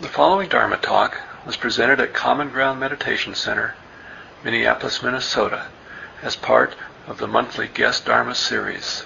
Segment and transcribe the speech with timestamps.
[0.00, 3.74] The following Dharma talk was presented at Common Ground Meditation Center,
[4.42, 5.66] Minneapolis, Minnesota,
[6.22, 6.74] as part
[7.06, 9.04] of the monthly Guest Dharma series.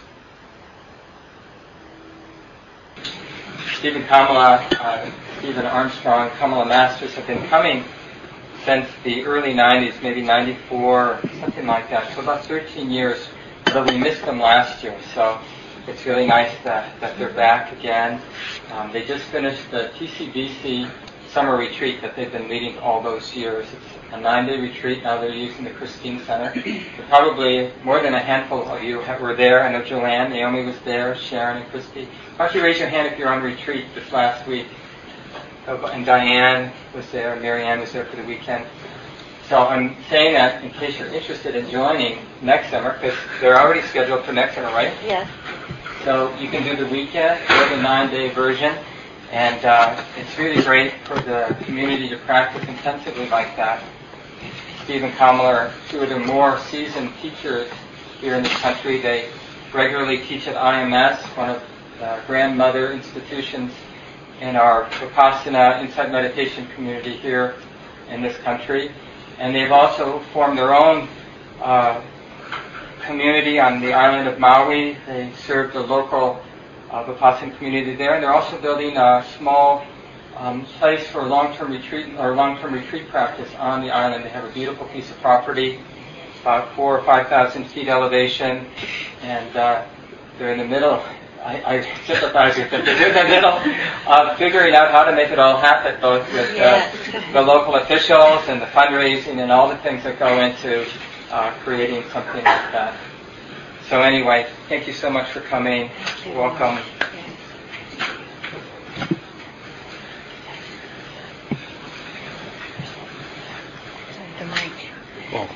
[3.72, 7.82] Stephen Kamala, uh, Stephen Armstrong, Kamala Masters have been coming
[8.64, 12.14] since the early 90s, maybe 94, something like that.
[12.14, 13.26] So about 13 years,
[13.66, 14.96] although we missed them last year.
[15.12, 15.40] So
[15.86, 18.20] it's really nice that, that they're back again.
[18.72, 20.90] Um, they just finished the TCBC
[21.30, 23.66] summer retreat that they've been leading all those years.
[23.66, 25.02] It's a nine-day retreat.
[25.02, 26.54] Now they're using the Christine Center.
[27.08, 29.64] Probably more than a handful of you were there.
[29.64, 32.08] I know Joanne, Naomi was there, Sharon and Christy.
[32.36, 34.66] Why don't you raise your hand if you're on retreat this last week?
[35.66, 38.66] Oh, and Diane was there, Marianne was there for the weekend.
[39.48, 43.82] So I'm saying that in case you're interested in joining next summer, because they're already
[43.82, 44.92] scheduled for next summer, right?
[45.04, 45.28] Yes.
[46.04, 48.76] So you can do the weekend or the nine-day version,
[49.32, 53.82] and uh, it's really great for the community to practice intensively like that.
[54.84, 57.70] Stephen Kamala, two of the more seasoned teachers
[58.20, 59.00] here in this country.
[59.00, 59.30] They
[59.72, 61.62] regularly teach at IMS, one of
[61.98, 63.72] the grandmother institutions
[64.42, 67.54] in our Vipassana insight meditation community here
[68.10, 68.92] in this country.
[69.38, 71.08] And they've also formed their own
[71.62, 72.02] uh,
[73.06, 74.96] community on the island of Maui.
[75.06, 76.42] They serve the local
[76.90, 79.84] uh, Vipassana community there, and they're also building a small
[80.36, 84.24] um, place for long-term retreat or long-term retreat practice on the island.
[84.24, 85.80] They have a beautiful piece of property,
[86.42, 88.66] about four or five thousand feet elevation,
[89.22, 89.84] and uh,
[90.38, 91.02] they're in the middle.
[91.44, 92.84] I, I sympathize with them.
[92.86, 93.52] They're in the middle
[94.10, 96.90] of figuring out how to make it all happen, both with uh,
[97.34, 100.86] the local officials and the fundraising and all the things that go into
[101.34, 102.96] uh, creating something like that.
[103.88, 105.90] So anyway, thank you so much for coming.
[106.28, 106.78] Welcome.
[114.38, 114.72] The mic.
[115.32, 115.48] Well,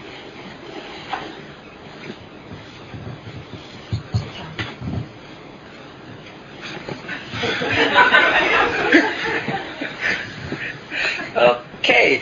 [11.80, 12.20] Okay.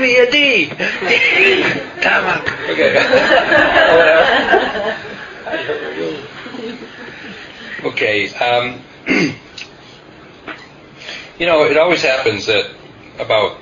[0.00, 0.70] Give me a D.
[2.06, 2.48] Up.
[2.70, 2.94] Okay.
[7.84, 8.28] Okay.
[8.34, 8.80] Um,
[11.38, 12.70] you know, it always happens that
[13.18, 13.58] about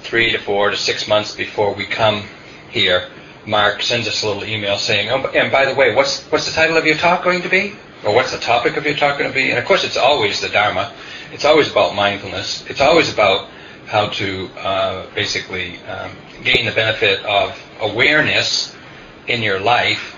[0.00, 2.22] three to four to six months before we come
[2.70, 3.10] here,
[3.46, 6.52] Mark sends us a little email saying, "Oh, and by the way, what's what's the
[6.52, 9.30] title of your talk going to be, or what's the topic of your talk going
[9.30, 10.92] to be?" And of course, it's always the Dharma.
[11.32, 12.64] It's always about mindfulness.
[12.68, 13.48] It's always about
[13.88, 16.10] how to uh, basically um,
[16.44, 18.76] gain the benefit of awareness
[19.26, 20.14] in your life.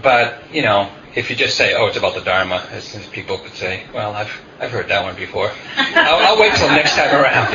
[0.00, 3.38] But you know, if you just say, "Oh, it's about the Dharma," as, as people
[3.38, 5.50] could say, "Well, I've I've heard that one before.
[5.76, 7.48] I'll, I'll wait till next time around."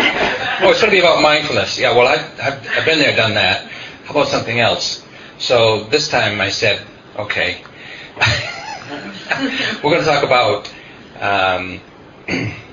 [0.61, 1.79] oh, it's going to be about mindfulness.
[1.79, 3.65] Yeah, well, I've, I've I've been there, done that.
[4.03, 5.03] How about something else?
[5.37, 6.85] So this time I said,
[7.17, 7.61] "Okay,
[9.83, 10.69] we're going to talk about."
[11.17, 11.79] Um,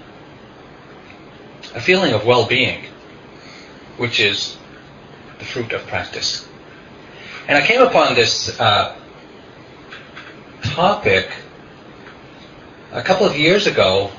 [1.75, 2.84] a feeling of well-being,
[3.97, 4.56] which is
[5.38, 6.49] the fruit of practice.
[7.49, 8.97] And I came upon this uh,
[10.62, 11.31] topic
[12.93, 14.10] a couple of years ago.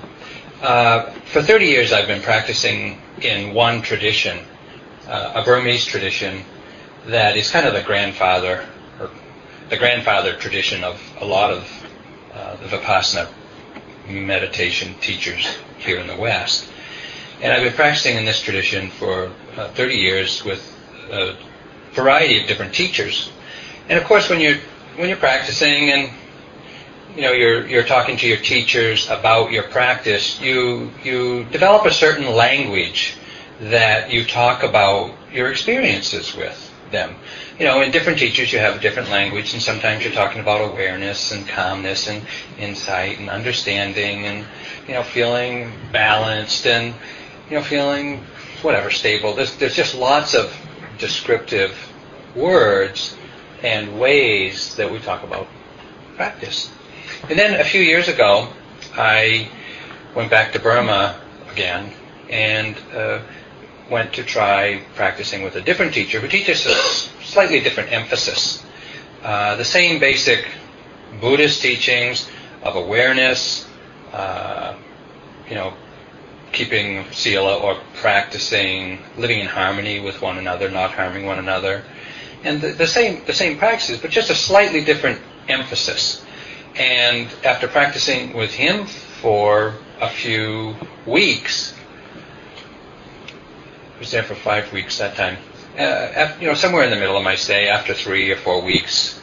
[0.62, 4.40] Uh, for 30 years, I've been practicing in one tradition,
[5.08, 6.44] uh, a Burmese tradition
[7.06, 8.66] that is kind of the grandfather,
[9.00, 9.09] or
[9.70, 11.85] the grandfather tradition of a lot of
[12.34, 13.30] uh, the Vipassana
[14.08, 16.70] meditation teachers here in the West.
[17.44, 20.64] And I've been practicing in this tradition for uh, 30 years with
[21.12, 21.36] a
[21.92, 23.34] variety of different teachers.
[23.90, 24.59] And of course, when you're
[24.96, 26.09] when you're practicing and
[27.18, 31.92] you know you're you're talking to your teachers about your practice, you you develop a
[31.92, 33.18] certain language
[33.59, 37.14] that you talk about your experiences with them.
[37.59, 40.62] You know, in different teachers you have a different language, and sometimes you're talking about
[40.72, 42.26] awareness and calmness and
[42.58, 44.46] insight and understanding and
[44.88, 46.94] you know feeling balanced and
[47.49, 48.23] you know feeling
[48.61, 49.34] whatever stable.
[49.34, 50.55] There's there's just lots of
[50.97, 51.78] descriptive
[52.35, 53.16] words
[53.61, 55.47] and ways that we talk about
[56.16, 56.72] practice.
[57.29, 58.49] And then a few years ago,
[58.93, 59.49] I
[60.16, 61.19] went back to Burma
[61.51, 61.91] again
[62.29, 63.22] and uh,
[63.90, 66.75] went to try practicing with a different teacher who teaches a
[67.23, 68.63] slightly different emphasis.
[69.23, 70.45] Uh, the same basic
[71.22, 72.29] Buddhist teachings
[72.63, 73.67] of awareness,
[74.11, 74.75] uh,
[75.49, 75.73] you know,
[76.53, 81.84] keeping sila or practicing living in harmony with one another, not harming one another,
[82.44, 85.20] and the, the same the same practices, but just a slightly different
[85.50, 86.23] emphasis.
[86.76, 91.73] And after practicing with him for a few weeks.
[93.96, 95.38] I was there for five weeks that time.
[95.78, 98.61] Uh, after, you know, somewhere in the middle of my stay, after three or four
[98.61, 99.22] weeks,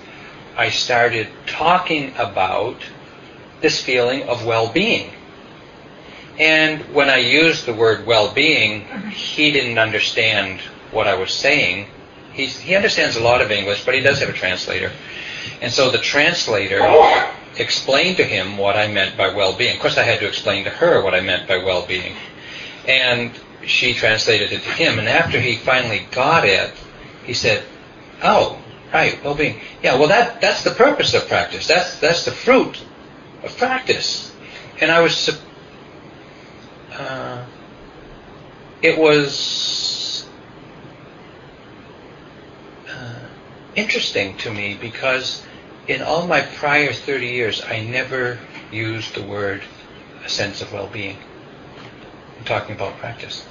[0.56, 2.76] I started talking about
[3.60, 5.12] this feeling of well-being.
[6.40, 9.08] And when I used the word well-being, mm-hmm.
[9.10, 10.60] he didn't understand
[10.90, 11.86] what I was saying.
[12.32, 14.90] He's, he understands a lot of English, but he does have a translator.
[15.60, 16.80] And so the translator
[17.58, 19.76] explained to him what I meant by well-being.
[19.76, 22.16] Of course, I had to explain to her what I meant by well-being.
[22.88, 23.32] And
[23.66, 24.98] she translated it to him.
[24.98, 26.72] And after he finally got it,
[27.24, 27.62] he said,
[28.22, 28.58] "Oh,
[28.94, 29.60] right, well-being.
[29.82, 31.66] Yeah, well, that that's the purpose of practice.
[31.66, 32.82] That's that's the fruit
[33.42, 34.32] of practice."
[34.80, 35.28] And I was,
[36.98, 37.44] uh,
[38.82, 40.28] it was
[42.88, 43.14] uh,
[43.74, 45.42] interesting to me because
[45.88, 48.38] in all my prior 30 years, I never
[48.70, 49.62] used the word
[50.24, 51.16] a sense of well-being
[52.40, 53.46] I'm talking about practice.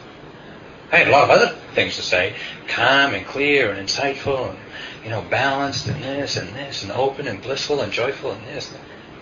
[0.91, 2.35] I had a lot of other things to say,
[2.67, 4.57] calm and clear and insightful and,
[5.03, 8.73] you know, balanced and this and this and open and blissful and joyful and this,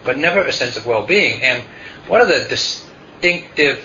[0.06, 1.44] but never a sense of well-being.
[1.44, 1.64] And
[2.08, 3.84] one of the distinctive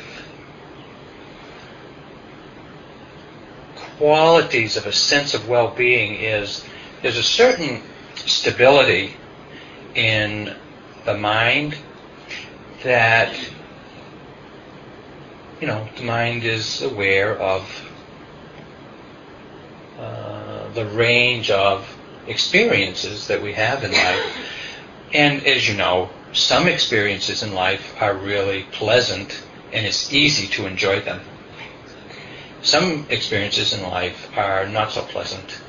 [3.99, 6.65] qualities of a sense of well-being is
[7.03, 7.83] there's a certain
[8.15, 9.15] stability
[9.95, 10.55] in
[11.05, 11.77] the mind
[12.85, 13.35] that
[15.61, 17.63] you know the mind is aware of
[19.99, 21.97] uh, the range of
[22.27, 24.37] experiences that we have in life.
[25.13, 29.43] And as you know some experiences in life are really pleasant
[29.73, 31.21] and it's easy to enjoy them
[32.63, 35.61] some experiences in life are not so pleasant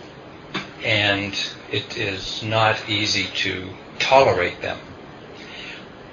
[0.83, 1.35] and
[1.71, 3.69] it is not easy to
[3.99, 4.77] tolerate them.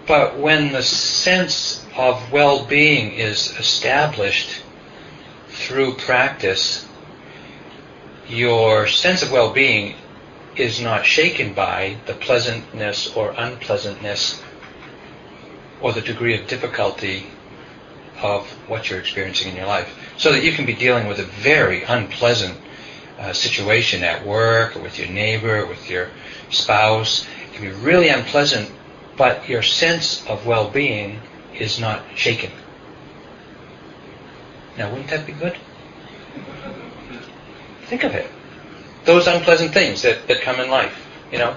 [0.07, 4.63] But when the sense of well-being is established
[5.49, 6.87] through practice,
[8.29, 9.97] your sense of well-being
[10.57, 14.43] is not shaken by the pleasantness or unpleasantness
[15.81, 17.27] or the degree of difficulty
[18.23, 19.95] of what you're experiencing in your life.
[20.17, 22.59] So that you can be dealing with a very unpleasant
[23.19, 26.09] uh, situation at work or with your neighbor or with your
[26.51, 27.27] spouse.
[27.45, 28.71] It can be really unpleasant,
[29.17, 31.21] but your sense of well-being
[31.55, 32.51] is not shaken.
[34.77, 35.57] Now, wouldn't that be good?
[37.83, 38.31] Think of it.
[39.05, 41.57] Those unpleasant things that, that come in life, you know,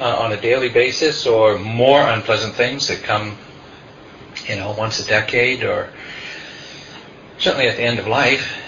[0.00, 3.38] uh, on a daily basis, or more unpleasant things that come,
[4.48, 5.88] you know, once a decade, or
[7.38, 8.58] certainly at the end of life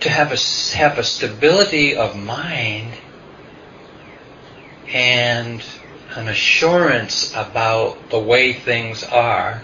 [0.00, 2.92] to have a, have a stability of mind
[4.92, 5.62] and
[6.14, 9.62] an assurance about the way things are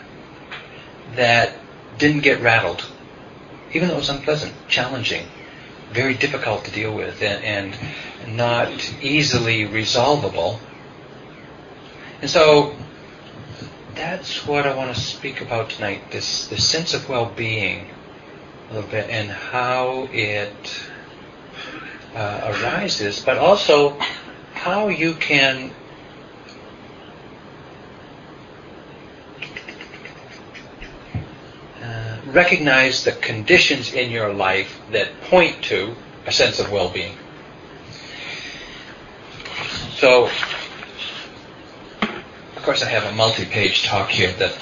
[1.14, 1.54] that
[1.98, 2.84] didn't get rattled,
[3.72, 5.26] even though it was unpleasant, challenging,
[5.92, 8.68] very difficult to deal with, and, and not
[9.00, 10.58] easily resolvable.
[12.20, 12.74] And so
[13.94, 17.86] that's what I want to speak about tonight, this, this sense of well-being
[18.70, 20.82] a little bit and how it
[22.14, 23.98] uh, arises, but also
[24.52, 25.70] how you can
[31.82, 35.94] uh, recognize the conditions in your life that point to
[36.26, 37.16] a sense of well-being.
[39.96, 40.28] So,
[42.64, 44.56] of course, I have a multi-page talk here that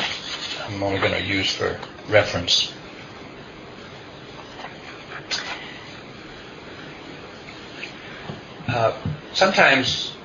[0.67, 1.79] I'm only going to use for
[2.09, 2.73] reference.
[8.67, 8.93] Uh,
[9.33, 10.17] sometimes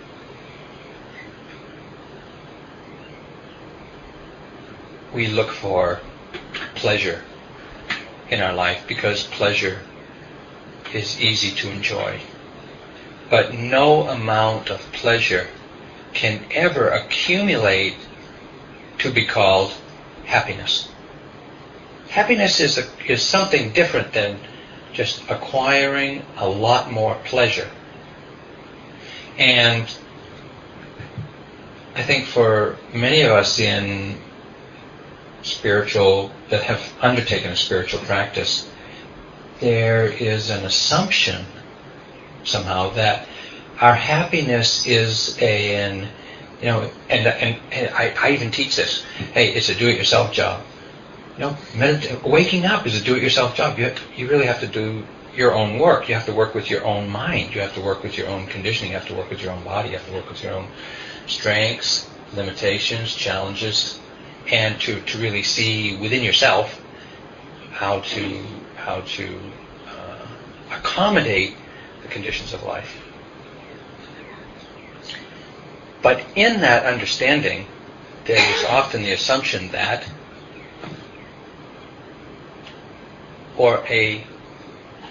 [5.14, 6.00] we look for
[6.74, 7.22] pleasure
[8.32, 9.78] in our life because pleasure
[10.96, 12.22] is easy to enjoy.
[13.30, 15.46] But no amount of pleasure
[16.14, 17.96] can ever accumulate
[19.00, 19.74] to be called
[20.26, 20.88] happiness.
[22.10, 24.40] Happiness is, a, is something different than
[24.94, 27.70] just acquiring a lot more pleasure.
[29.38, 29.88] And
[31.96, 34.18] I think for many of us in
[35.44, 38.70] spiritual, that have undertaken a spiritual practice,
[39.60, 41.46] there is an assumption
[42.44, 43.28] somehow that
[43.80, 46.08] our happiness is a, an,
[46.62, 49.04] you know, and, and, and I, I even teach this.
[49.34, 50.64] Hey, it's a do-it-yourself job.
[51.38, 53.78] You know, medit- waking up is a do-it-yourself job.
[53.78, 55.06] You, have you really have to do
[55.36, 56.10] your own work.
[56.10, 57.54] You have to work with your own mind.
[57.54, 58.92] You have to work with your own conditioning.
[58.92, 59.90] You have to work with your own body.
[59.90, 60.68] You have to work with your own
[61.28, 64.00] strengths, limitations, challenges,
[64.52, 66.82] and to, to really see within yourself
[67.72, 68.44] how to
[68.76, 69.40] how to
[69.88, 70.26] uh,
[70.72, 71.56] accommodate
[72.02, 73.07] the conditions of life.
[76.02, 77.66] But in that understanding,
[78.26, 80.06] there is often the assumption that,
[83.58, 84.24] or a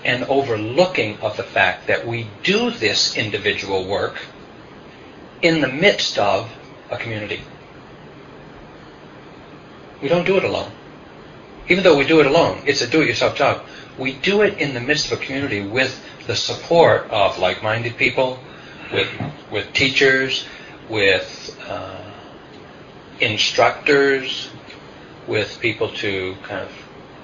[0.05, 4.21] an overlooking of the fact that we do this individual work
[5.43, 6.49] in the midst of
[6.90, 7.40] a community.
[10.00, 10.71] We don't do it alone.
[11.69, 13.64] Even though we do it alone, it's a do-it-yourself job.
[13.99, 18.38] We do it in the midst of a community with the support of like-minded people,
[18.93, 19.09] with
[19.50, 20.45] with teachers,
[20.88, 22.11] with uh,
[23.21, 24.50] instructors,
[25.26, 26.73] with people to kind of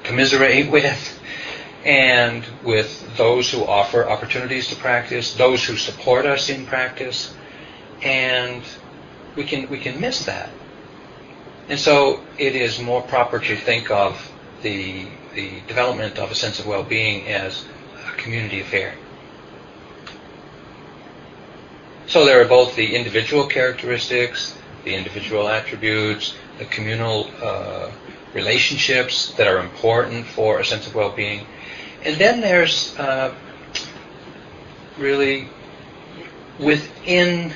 [0.03, 1.21] commiserate with,
[1.85, 7.35] and with those who offer opportunities to practice, those who support us in practice,
[8.03, 8.63] and
[9.37, 10.51] we can we can miss that.
[11.69, 14.31] And so it is more proper to think of
[14.63, 17.65] the the development of a sense of well-being as
[18.07, 18.95] a community affair.
[22.07, 27.91] So there are both the individual characteristics, the individual attributes, the communal uh,
[28.35, 31.47] relationships that are important for a sense of well-being,
[32.05, 33.33] and then there's uh,
[34.99, 35.49] really
[36.59, 37.53] within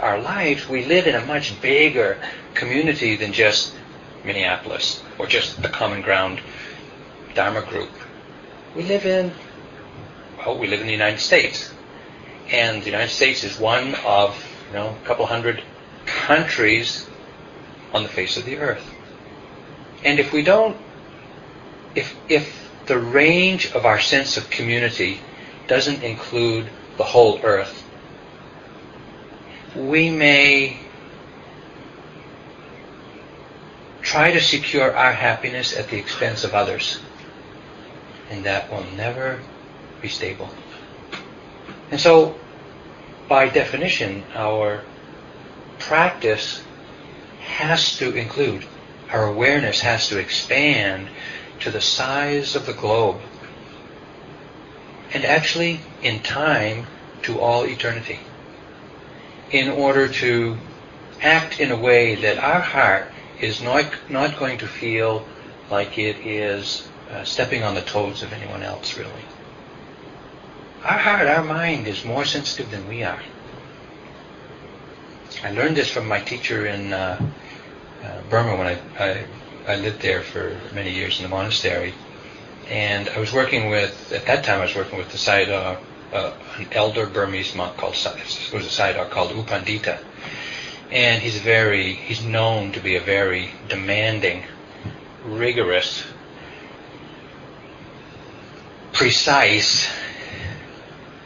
[0.00, 2.18] our lives, we live in a much bigger
[2.54, 3.74] community than just
[4.24, 6.40] Minneapolis or just the Common Ground
[7.34, 7.90] Dharma group.
[8.74, 9.32] We live in,
[10.38, 11.72] well, we live in the United States.
[12.50, 14.36] And the United States is one of,
[14.68, 15.62] you know, a couple hundred
[16.06, 17.08] countries
[17.92, 18.88] on the face of the earth.
[20.04, 20.76] And if we don't,
[21.94, 25.20] if, if the range of our sense of community
[25.68, 27.84] doesn't include the whole earth,
[29.74, 30.78] we may
[34.02, 37.00] try to secure our happiness at the expense of others.
[38.30, 39.40] And that will never
[40.00, 40.50] be stable.
[41.92, 42.34] And so,
[43.28, 44.82] by definition, our
[45.78, 46.64] practice
[47.42, 48.64] has to include,
[49.10, 51.08] our awareness has to expand
[51.60, 53.20] to the size of the globe.
[55.12, 56.86] And actually, in time,
[57.24, 58.20] to all eternity.
[59.50, 60.56] In order to
[61.20, 65.26] act in a way that our heart is not, not going to feel
[65.70, 69.12] like it is uh, stepping on the toes of anyone else, really.
[70.84, 73.20] Our heart, our mind is more sensitive than we are.
[75.42, 77.18] I learned this from my teacher in uh,
[78.02, 79.24] uh, Burma when I, I,
[79.66, 81.94] I lived there for many years in the monastery.
[82.68, 85.78] And I was working with, at that time I was working with the Sayadaw,
[86.12, 89.98] uh, an elder Burmese monk called, it was a Sayadaw called U Pandita
[90.92, 94.44] and he's very he's known to be a very demanding,
[95.24, 96.04] rigorous,
[98.92, 99.90] precise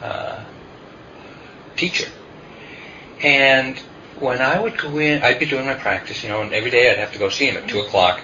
[0.02, 0.44] uh,
[1.76, 2.10] teacher.
[3.22, 3.78] And
[4.18, 6.90] when I would go in, I'd be doing my practice, you know, and every day
[6.90, 8.20] I'd have to go see him at two o'clock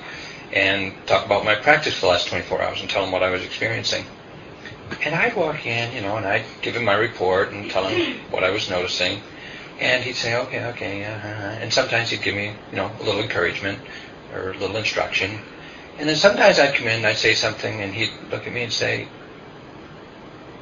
[0.52, 3.30] and talk about my practice for the last 24 hours and tell him what I
[3.30, 4.04] was experiencing.
[5.04, 8.18] And I'd walk in, you know, and I'd give him my report and tell him
[8.30, 9.20] what I was noticing.
[9.80, 11.04] And he'd say, okay, okay.
[11.04, 11.28] Uh-huh.
[11.28, 13.78] And sometimes he'd give me, you know, a little encouragement
[14.34, 15.38] or a little instruction.
[15.98, 18.62] And then sometimes I'd come in and I'd say something and he'd look at me
[18.62, 19.08] and say,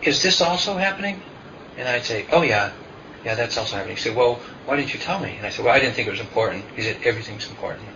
[0.02, 1.22] is this also happening?
[1.76, 2.72] And I'd say, oh yeah,
[3.24, 3.96] yeah, that's also happening.
[3.96, 5.34] He said, well, why didn't you tell me?
[5.36, 6.64] And I said, well, I didn't think it was important.
[6.76, 7.86] He said, everything's important.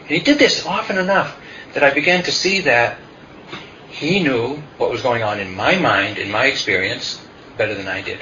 [0.00, 1.36] And he did this often enough
[1.74, 2.98] that I began to see that
[3.88, 7.20] he knew what was going on in my mind, in my experience,
[7.56, 8.20] better than I did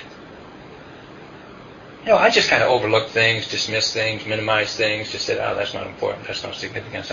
[2.05, 5.55] you know, I just kind of overlooked things, dismissed things, minimized things, just said, oh,
[5.55, 7.11] that's not important, that's not significant.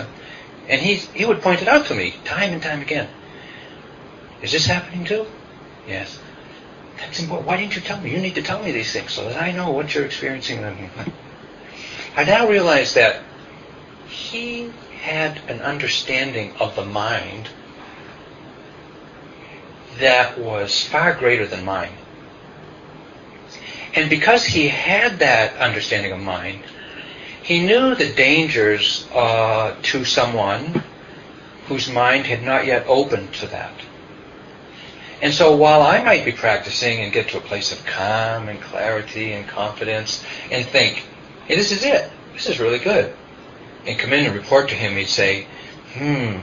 [0.68, 3.08] And he, he would point it out to me time and time again.
[4.42, 5.26] Is this happening too?
[5.86, 6.18] Yes.
[7.28, 8.10] Why didn't you tell me?
[8.10, 10.64] You need to tell me these things so that I know what you're experiencing.
[12.16, 13.22] I now realize that
[14.08, 14.70] he
[15.00, 17.48] had an understanding of the mind
[19.98, 21.92] that was far greater than mine.
[23.94, 26.60] And because he had that understanding of mind,
[27.42, 30.82] he knew the dangers uh, to someone
[31.66, 33.72] whose mind had not yet opened to that.
[35.22, 38.60] And so while I might be practicing and get to a place of calm and
[38.60, 41.04] clarity and confidence and think,
[41.46, 42.10] hey, this is it.
[42.34, 43.14] This is really good.
[43.86, 45.46] And come in and report to him, he'd say,
[45.94, 46.38] hmm,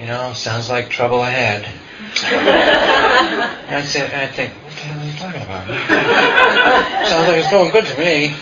[0.00, 1.64] you know, sounds like trouble ahead.
[2.32, 7.06] and I'd, say, I'd think, what the hell are you talking about?
[7.06, 8.34] Sounds like it's going good to me,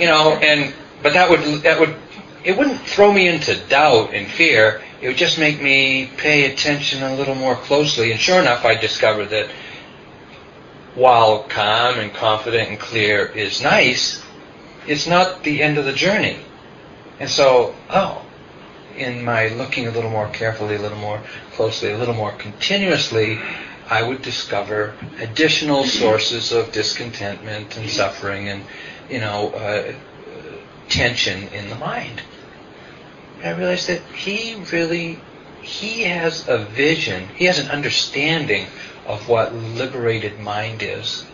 [0.00, 0.32] you know.
[0.42, 1.94] And but that would that would
[2.42, 4.82] it wouldn't throw me into doubt and fear.
[5.04, 8.10] It would just make me pay attention a little more closely.
[8.10, 9.50] And sure enough, I discovered that
[10.94, 14.24] while calm and confident and clear is nice,
[14.86, 16.38] it's not the end of the journey.
[17.20, 18.24] And so, oh,
[18.96, 21.20] in my looking a little more carefully, a little more
[21.52, 23.38] closely, a little more continuously,
[23.90, 28.64] I would discover additional sources of discontentment and suffering and,
[29.10, 29.92] you know, uh,
[30.88, 32.22] tension in the mind.
[33.44, 35.20] And I realized that he really,
[35.60, 38.66] he has a vision, he has an understanding
[39.06, 41.26] of what liberated mind is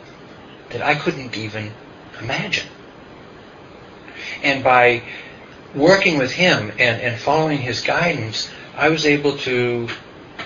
[0.70, 1.70] that I couldn't even
[2.20, 2.66] imagine.
[4.42, 5.04] And by
[5.72, 9.88] working with him and, and following his guidance, I was able to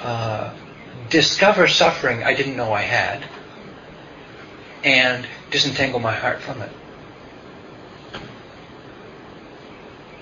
[0.02, 0.52] uh,
[1.08, 3.24] discover suffering I didn't know I had
[4.84, 6.72] and disentangle my heart from it.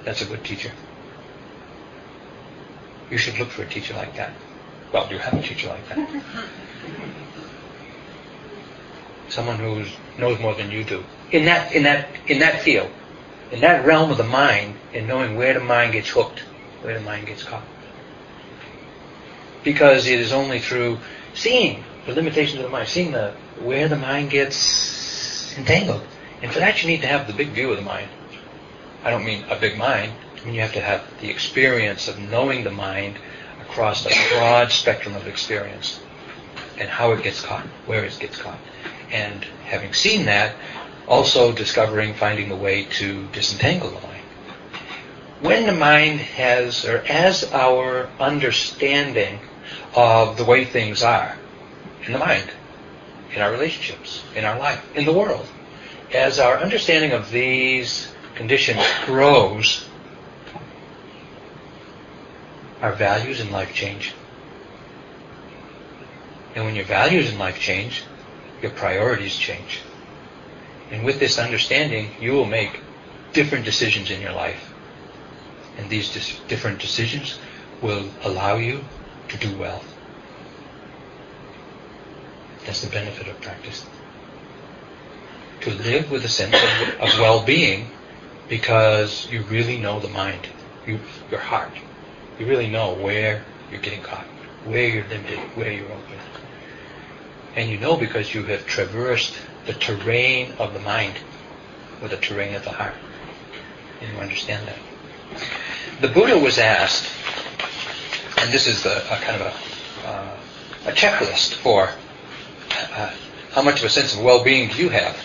[0.05, 0.71] That's a good teacher.
[3.13, 4.33] You should look for a teacher like that.
[4.93, 5.99] Well, you have a teacher like that.
[9.29, 9.85] Someone who
[10.19, 11.05] knows more than you do.
[11.31, 12.91] In that, in that, in that field
[13.53, 16.41] in that realm of the mind and knowing where the mind gets hooked,
[16.81, 17.63] where the mind gets caught.
[19.63, 20.99] Because it is only through
[21.35, 26.03] seeing the limitations of the mind, seeing the where the mind gets entangled.
[26.41, 28.09] And for that you need to have the big view of the mind.
[29.05, 30.13] I don't mean a big mind.
[30.45, 33.17] Mean you have to have the experience of knowing the mind
[33.61, 36.01] across a broad spectrum of experience
[36.79, 38.59] and how it gets caught, where it gets caught.
[39.11, 40.57] And having seen that,
[41.07, 44.23] also discovering, finding the way to disentangle the mind.
[45.41, 49.39] When the mind has, or as our understanding
[49.95, 51.37] of the way things are
[52.05, 52.51] in the mind,
[53.35, 55.47] in our relationships, in our life, in the world,
[56.13, 59.89] as our understanding of these conditions grows,
[62.83, 64.13] our values in life change.
[66.55, 68.03] And when your values in life change,
[68.61, 69.79] your priorities change.
[70.91, 72.81] And with this understanding, you will make
[73.33, 74.75] different decisions in your life.
[75.79, 77.39] And these dis- different decisions
[77.81, 78.85] will allow you
[79.29, 79.83] to do well.
[82.67, 83.87] That's the benefit of practice.
[85.63, 87.87] To live with a sense of, of well-being
[88.49, 90.49] because you really know the mind,
[90.87, 90.99] you,
[91.31, 91.73] your heart.
[92.39, 94.25] You really know where you're getting caught,
[94.65, 96.19] where you're limited, where you're open.
[97.55, 99.35] And you know because you have traversed
[99.67, 101.15] the terrain of the mind
[102.01, 102.95] or the terrain of the heart.
[104.01, 104.79] And you understand that.
[106.01, 107.09] The Buddha was asked,
[108.39, 109.47] and this is a, a kind of
[110.05, 110.37] a, uh,
[110.87, 111.91] a checklist for
[112.95, 113.15] uh,
[113.53, 115.17] how much of a sense of well-being do you have?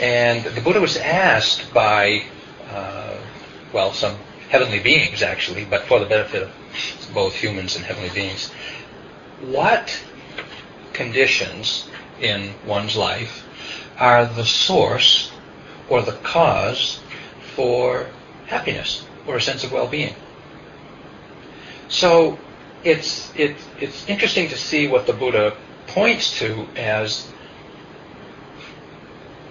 [0.00, 2.24] And the Buddha was asked by,
[2.70, 3.16] uh,
[3.72, 4.16] well, some
[4.50, 6.50] heavenly beings actually, but for the benefit of
[7.14, 8.50] both humans and heavenly beings,
[9.40, 10.02] what
[10.92, 11.88] conditions
[12.20, 13.46] in one's life
[13.96, 15.30] are the source
[15.88, 17.00] or the cause
[17.54, 18.06] for
[18.46, 20.14] happiness or a sense of well-being.
[21.88, 22.38] So
[22.82, 27.32] it's, it, it's interesting to see what the Buddha points to as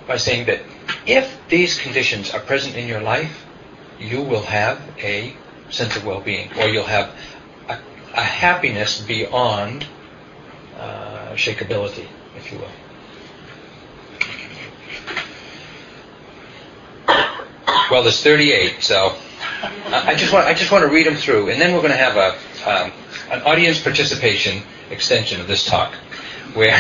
[0.08, 0.62] by saying that
[1.06, 3.46] if these conditions are present in your life,
[4.00, 5.36] you will have a
[5.70, 7.14] sense of well-being, or you'll have
[7.68, 7.78] a,
[8.14, 9.86] a happiness beyond
[10.78, 12.68] uh, shakeability if you will.
[17.92, 19.16] Well, there's 38, so
[19.88, 21.98] I just want I just want to read them through, and then we're going to
[21.98, 22.36] have a
[22.70, 22.92] um,
[23.32, 25.94] an audience participation extension of this talk,
[26.54, 26.80] where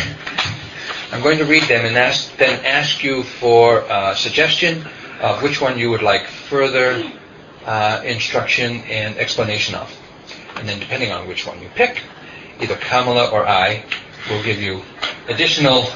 [1.12, 4.88] I'm going to read them and ask, then ask you for a suggestion
[5.19, 7.12] of which one you would like further
[7.65, 9.95] uh, instruction and explanation of,
[10.55, 12.01] and then depending on which one you pick,
[12.60, 13.84] either Kamala or I
[14.29, 14.82] will give you
[15.27, 15.86] additional.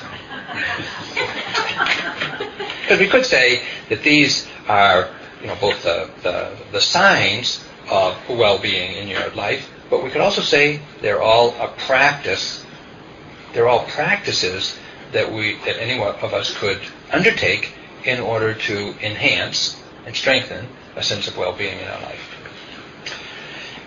[2.84, 5.10] Because we could say that these are,
[5.40, 10.20] you know, both the, the, the signs of well-being in your life, but we could
[10.20, 12.66] also say they're all a practice.
[13.54, 14.78] They're all practices
[15.14, 16.82] that we that any one of us could
[17.12, 17.74] undertake
[18.06, 22.30] in order to enhance and strengthen a sense of well-being in our life.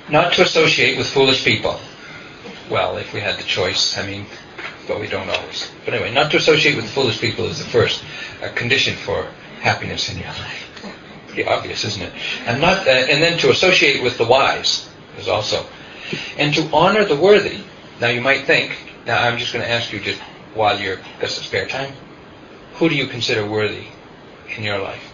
[0.09, 1.79] Not to associate with foolish people.
[2.71, 4.27] Well, if we had the choice, I mean,
[4.89, 5.71] but we don't always.
[5.85, 8.05] But anyway, not to associate with foolish people is the first
[8.43, 9.29] uh, condition for
[9.61, 10.95] happiness in your life.
[11.27, 12.13] Pretty obvious, isn't it?
[12.47, 15.67] And not, uh, and then to associate with the wise is also,
[16.39, 17.61] and to honor the worthy.
[18.01, 18.77] Now you might think.
[19.07, 20.21] Now I'm just going to ask you just
[20.55, 21.93] while you're got some spare time.
[22.75, 23.87] Who do you consider worthy
[24.57, 25.13] in your life?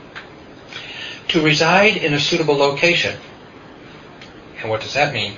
[1.32, 3.18] to reside in a suitable location.
[4.60, 5.36] And what does that mean?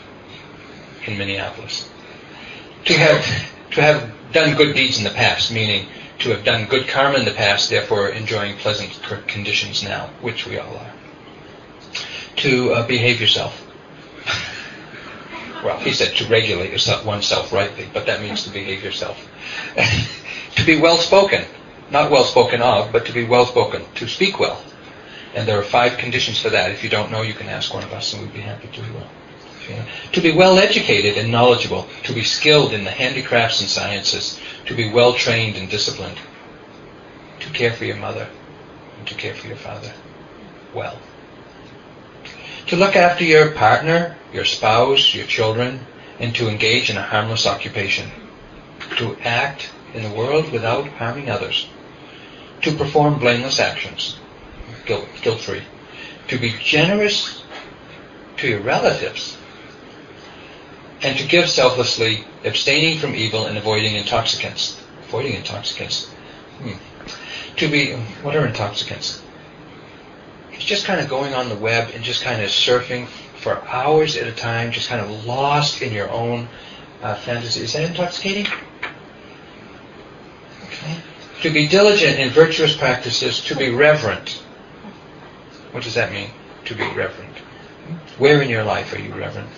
[1.07, 1.88] In Minneapolis.
[2.87, 3.24] To have,
[3.70, 5.87] to have done good deeds in the past, meaning
[6.18, 10.59] to have done good karma in the past, therefore enjoying pleasant conditions now, which we
[10.59, 10.92] all are.
[12.37, 13.61] To uh, behave yourself.
[15.64, 19.16] well, he said to regulate yourself, oneself rightly, but that means to behave yourself.
[20.57, 21.44] to be well spoken,
[21.94, 24.61] not well spoken of, but to be well spoken, to speak well.
[25.33, 26.72] And there are five conditions for that.
[26.72, 28.83] If you don't know, you can ask one of us, and we'd be happy to.
[30.12, 34.74] To be well educated and knowledgeable, to be skilled in the handicrafts and sciences, to
[34.74, 36.18] be well trained and disciplined,
[37.40, 38.28] to care for your mother,
[38.98, 39.92] and to care for your father
[40.74, 40.98] well.
[42.66, 45.80] To look after your partner, your spouse, your children,
[46.18, 48.11] and to engage in a harmless occupation.
[48.98, 51.68] To act in the world without harming others.
[52.62, 54.18] To perform blameless actions,
[54.86, 55.62] guilt, guilt-free.
[56.28, 57.42] To be generous
[58.38, 59.36] to your relatives
[61.02, 64.80] and to give selflessly, abstaining from evil and avoiding intoxicants.
[65.08, 66.06] Avoiding intoxicants.
[66.62, 66.72] Hmm.
[67.56, 69.22] To be, what are intoxicants?
[70.50, 74.16] It's just kind of going on the web and just kind of surfing for hours
[74.16, 76.48] at a time, just kind of lost in your own
[77.02, 77.60] uh, fantasy.
[77.60, 78.46] Is that intoxicating?
[81.44, 84.30] To be diligent in virtuous practices, to be reverent.
[85.72, 86.30] What does that mean?
[86.64, 87.37] To be reverent.
[88.16, 89.50] Where in your life are you reverent?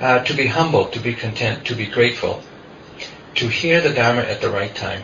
[0.00, 2.42] Uh, to be humble, to be content, to be grateful,
[3.36, 5.02] to hear the Dharma at the right time.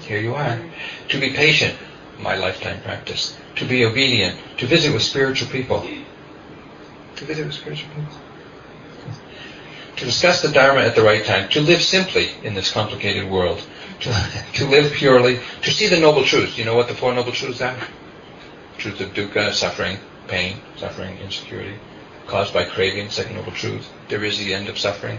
[0.00, 0.60] Here you are.
[1.08, 1.74] To be patient,
[2.18, 3.34] my lifetime practice.
[3.54, 5.88] To be obedient, to visit with spiritual people.
[7.16, 8.18] To visit with spiritual people.
[9.96, 11.48] To discuss the Dharma at the right time.
[11.48, 13.66] To live simply in this complicated world.
[14.00, 15.40] To, to live purely.
[15.62, 16.58] To see the Noble Truths.
[16.58, 17.76] You know what the Four Noble Truths are?
[18.78, 21.78] Truth of dukkha, suffering, pain, suffering, insecurity
[22.26, 23.88] caused by craving, second noble truth.
[24.08, 25.18] There is the end of suffering,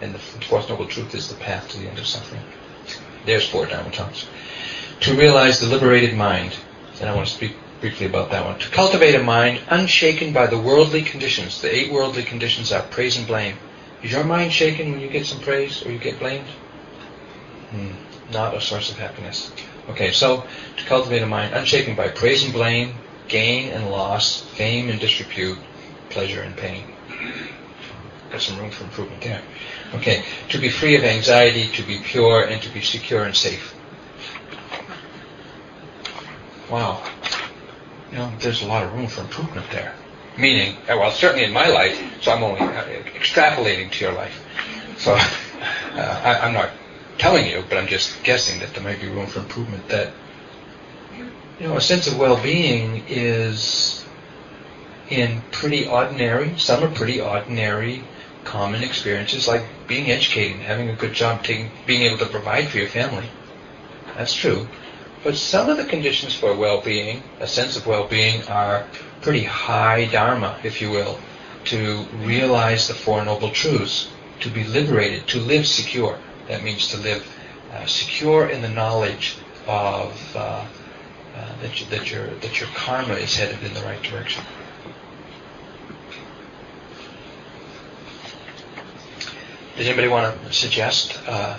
[0.00, 2.42] and the fourth noble truth is the path to the end of suffering.
[3.24, 4.26] There's four Dharma talks.
[5.00, 6.56] To realize the liberated mind,
[7.00, 8.58] and I want to speak briefly about that one.
[8.58, 11.60] To cultivate a mind unshaken by the worldly conditions.
[11.60, 13.56] The eight worldly conditions are praise and blame.
[14.02, 16.46] Is your mind shaken when you get some praise or you get blamed?
[17.74, 17.90] Hmm,
[18.32, 19.50] not a source of happiness.
[19.88, 20.44] Okay, so
[20.76, 22.94] to cultivate a mind unshaken by praise and blame,
[23.26, 25.58] gain and loss, fame and disrepute,
[26.08, 26.84] pleasure and pain.
[28.30, 29.42] Got some room for improvement there.
[29.94, 33.74] Okay, to be free of anxiety, to be pure, and to be secure and safe.
[36.70, 37.02] Wow.
[38.12, 39.96] You know, there's a lot of room for improvement there.
[40.38, 42.84] Meaning, uh, well, certainly in my life, so I'm only uh,
[43.18, 44.44] extrapolating to your life.
[44.98, 46.70] So uh, I, I'm not
[47.18, 49.88] telling you, but I'm just guessing that there might be room for improvement.
[49.88, 50.12] That
[51.58, 54.04] you know, a sense of well-being is
[55.08, 58.02] in pretty ordinary, some are pretty ordinary,
[58.44, 62.78] common experiences like being educated, having a good job, taking, being able to provide for
[62.78, 63.26] your family.
[64.16, 64.68] That's true.
[65.22, 68.86] But some of the conditions for well-being, a sense of well-being, are
[69.22, 71.18] pretty high dharma, if you will,
[71.64, 76.18] to realize the Four Noble Truths, to be liberated, to live secure.
[76.48, 77.26] That means to live
[77.72, 80.66] uh, secure in the knowledge of uh,
[81.36, 84.44] uh, that, you, that, your, that your karma is headed in the right direction.
[89.76, 91.56] Does anybody want to suggest uh,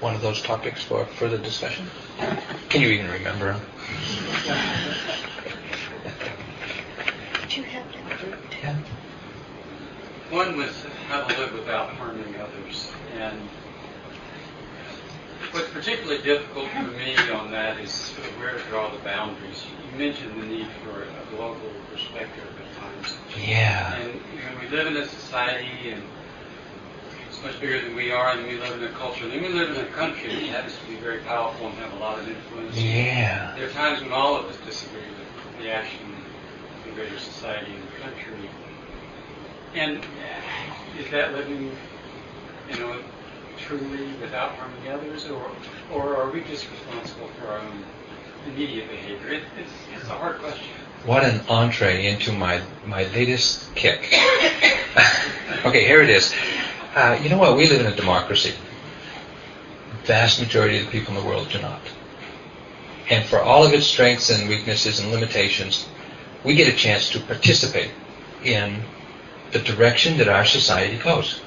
[0.00, 1.88] one of those topics for further discussion?
[2.68, 3.60] Can you even remember them?
[7.42, 8.38] Did you have that?
[8.60, 8.76] Yeah.
[10.30, 12.90] One was how to live without harming others.
[13.12, 13.38] And
[15.52, 19.66] what's particularly difficult for me on that is where to draw the boundaries.
[19.92, 23.14] You mentioned the need for a global perspective at times.
[23.38, 23.96] Yeah.
[23.96, 26.02] And you know, we live in a society and
[27.28, 29.76] it's much bigger than we are, and we live in a culture, and we live
[29.76, 32.74] in a country that happens to be very powerful and have a lot of influence.
[32.78, 33.54] Yeah.
[33.54, 36.00] There are times when all of us disagree with the action
[36.78, 38.50] of the greater society and the country.
[39.74, 41.76] And uh, is that living,
[42.70, 43.02] you know,
[43.58, 45.50] truly without harming others, or
[45.92, 47.84] or are we just responsible for our own
[48.46, 49.28] immediate behavior?
[49.28, 50.66] It, it's, it's a hard question.
[51.04, 54.00] What an entree into my my latest kick.
[55.64, 56.34] okay, here it is.
[56.94, 57.56] Uh, you know what?
[57.56, 58.54] We live in a democracy.
[60.00, 61.80] The vast majority of the people in the world do not.
[63.10, 65.86] And for all of its strengths and weaknesses and limitations,
[66.42, 67.90] we get a chance to participate
[68.44, 68.82] in
[69.52, 71.40] the direction that our society goes.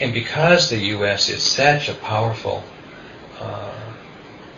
[0.00, 1.28] And because the U.S.
[1.28, 2.62] is such a powerful
[3.40, 3.74] uh,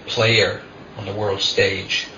[0.07, 0.61] player
[0.98, 2.09] on the world stage,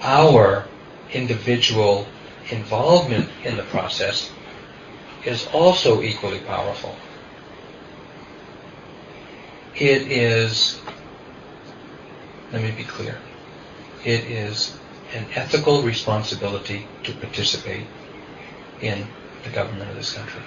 [0.00, 0.66] our
[1.12, 2.06] individual
[2.50, 4.30] involvement in the process
[5.24, 6.96] is also equally powerful.
[9.76, 10.80] It is,
[12.52, 13.18] let me be clear,
[14.04, 14.76] it is
[15.14, 17.86] an ethical responsibility to participate
[18.80, 19.06] in
[19.44, 20.42] the government of this country.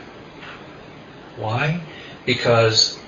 [1.37, 1.81] Why?
[2.25, 2.99] Because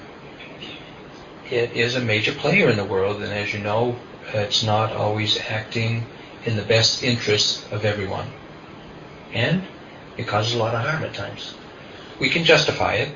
[1.49, 3.97] it is a major player in the world, and as you know,
[4.33, 6.05] it's not always acting
[6.45, 8.27] in the best interests of everyone.
[9.33, 9.63] And
[10.17, 11.55] it causes a lot of harm at times.
[12.19, 13.15] We can justify it,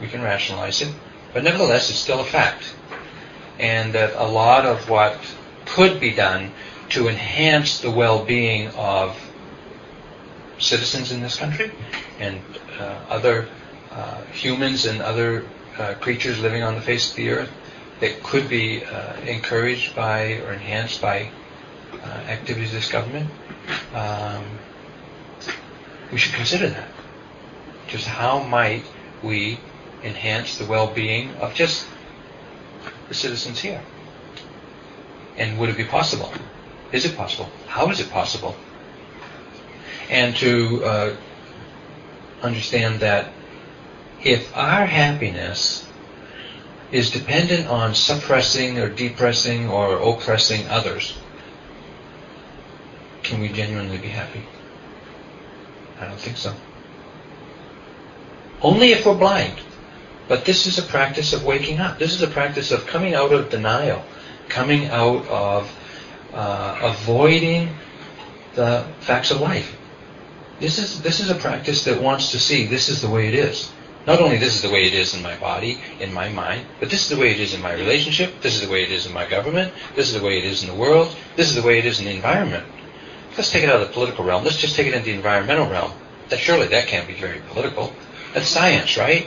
[0.00, 0.92] we can rationalize it,
[1.32, 2.74] but nevertheless, it's still a fact.
[3.58, 5.18] And that a lot of what
[5.64, 6.52] could be done
[6.90, 9.18] to enhance the well-being of
[10.58, 11.70] citizens in this country
[12.18, 12.40] and
[12.78, 13.48] uh, other
[13.94, 15.44] uh, humans and other
[15.78, 17.50] uh, creatures living on the face of the earth
[18.00, 21.30] that could be uh, encouraged by or enhanced by
[21.92, 23.30] uh, activities of this government,
[23.94, 24.44] um,
[26.12, 26.88] we should consider that.
[27.88, 28.84] Just how might
[29.22, 29.58] we
[30.02, 31.86] enhance the well-being of just
[33.08, 33.80] the citizens here?
[35.36, 36.32] And would it be possible?
[36.92, 37.48] Is it possible?
[37.66, 38.54] How is it possible?
[40.10, 41.16] And to uh,
[42.42, 43.32] understand that
[44.24, 45.88] if our happiness
[46.90, 51.16] is dependent on suppressing or depressing or oppressing others,
[53.22, 54.42] can we genuinely be happy?
[56.00, 56.54] I don't think so.
[58.62, 59.58] Only if we're blind.
[60.26, 61.98] But this is a practice of waking up.
[61.98, 64.02] This is a practice of coming out of denial,
[64.48, 65.70] coming out of
[66.32, 67.68] uh, avoiding
[68.54, 69.76] the facts of life.
[70.60, 73.34] This is this is a practice that wants to see this is the way it
[73.34, 73.70] is.
[74.06, 76.90] Not only this is the way it is in my body, in my mind, but
[76.90, 78.42] this is the way it is in my relationship.
[78.42, 79.72] This is the way it is in my government.
[79.96, 81.14] This is the way it is in the world.
[81.36, 82.66] This is the way it is in the environment.
[83.36, 84.44] Let's take it out of the political realm.
[84.44, 85.92] Let's just take it into the environmental realm.
[86.28, 87.92] That surely that can't be very political.
[88.34, 89.26] That's science, right?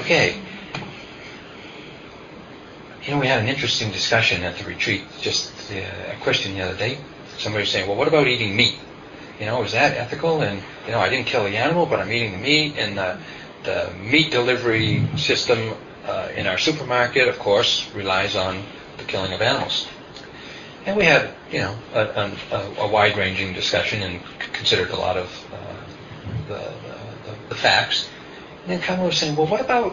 [0.00, 0.40] Okay.
[3.04, 5.76] You know, we had an interesting discussion at the retreat, just uh,
[6.12, 6.98] a question the other day.
[7.38, 8.78] Somebody was saying, well, what about eating meat?
[9.40, 10.42] You know, is that ethical?
[10.42, 12.74] And, you know, I didn't kill the animal, but I'm eating the meat.
[12.76, 13.18] And the,
[13.64, 15.74] the meat delivery system
[16.06, 18.62] uh, in our supermarket, of course, relies on
[18.96, 19.86] the killing of animals.
[20.86, 25.52] And we had, you know, a, a, a wide-ranging discussion and considered a lot of
[25.52, 28.08] uh, the, the, the, facts.
[28.62, 29.92] And then Kamala was saying, well, what about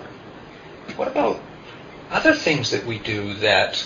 [0.95, 1.41] what about
[2.09, 3.85] other things that we do that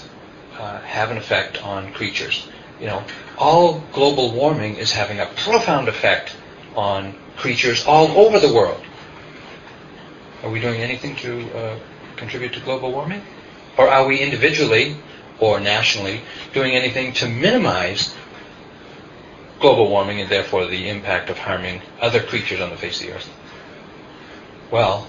[0.60, 2.48] uh, have an effect on creatures?
[2.80, 3.04] You know,
[3.38, 6.36] all global warming is having a profound effect
[6.76, 8.82] on creatures all over the world.
[10.44, 11.80] Are we doing anything to uh,
[12.16, 13.22] contribute to global warming?
[13.78, 14.98] Or are we individually
[15.40, 16.22] or nationally
[16.54, 18.14] doing anything to minimize
[19.60, 23.14] global warming and therefore the impact of harming other creatures on the face of the
[23.14, 23.30] earth?
[24.72, 25.08] Well,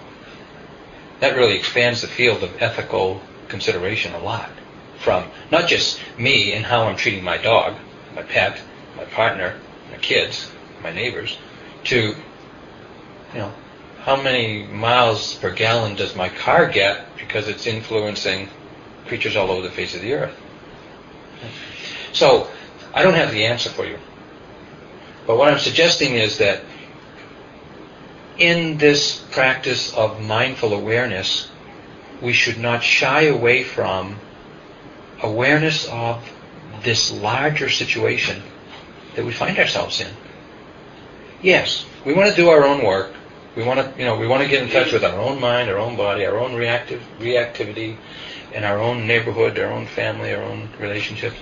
[1.21, 4.51] that really expands the field of ethical consideration a lot.
[4.99, 7.75] From not just me and how I'm treating my dog,
[8.15, 8.61] my pet,
[8.97, 9.59] my partner,
[9.91, 10.51] my kids,
[10.83, 11.39] my neighbors,
[11.85, 11.97] to,
[13.35, 13.53] you know,
[14.03, 18.49] how many miles per gallon does my car get because it's influencing
[19.07, 20.37] creatures all over the face of the earth.
[22.13, 22.49] So,
[22.93, 23.99] I don't have the answer for you.
[25.27, 26.63] But what I'm suggesting is that
[28.39, 31.49] in this practice of mindful awareness,
[32.21, 34.19] we should not shy away from
[35.23, 36.29] awareness of
[36.83, 38.43] this larger situation
[39.15, 40.11] that we find ourselves in.
[41.41, 43.13] Yes, we want to do our own work.
[43.55, 45.69] We want to, you know, we want to get in touch with our own mind,
[45.69, 47.99] our own body, our own reactive reactivity,
[48.53, 51.37] in our own neighborhood, our own family, our own relationships.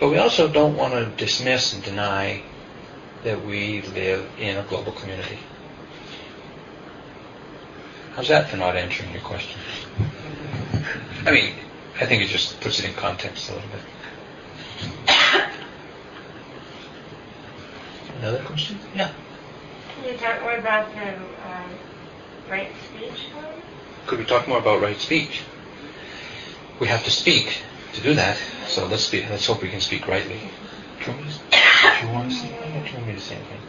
[0.00, 2.42] But we also don't want to dismiss and deny
[3.24, 5.38] that we live in a global community.
[8.14, 9.60] How's that for not answering your question?
[11.26, 11.54] I mean,
[12.00, 13.80] I think it just puts it in context a little bit.
[18.20, 18.78] Another question?
[18.94, 19.10] Yeah.
[19.96, 21.70] Can you talk more about the um,
[22.50, 23.26] right speech?
[24.06, 25.42] Could we talk more about right speech?
[26.80, 27.58] we have to speak
[27.94, 28.36] to do that.
[28.66, 30.40] So let's speak, let's hope we can speak rightly.
[31.04, 33.34] Do you want, do you want to say anything, do you want me to say
[33.36, 33.60] anything?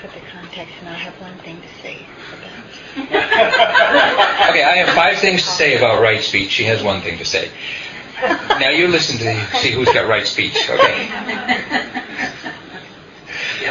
[0.00, 2.50] Put the context, and I have one thing to say about.
[4.50, 6.50] okay, I have five things to say about right speech.
[6.50, 7.50] She has one thing to say.
[8.20, 10.56] Now you listen to see who's got right speech.
[10.70, 11.10] Okay.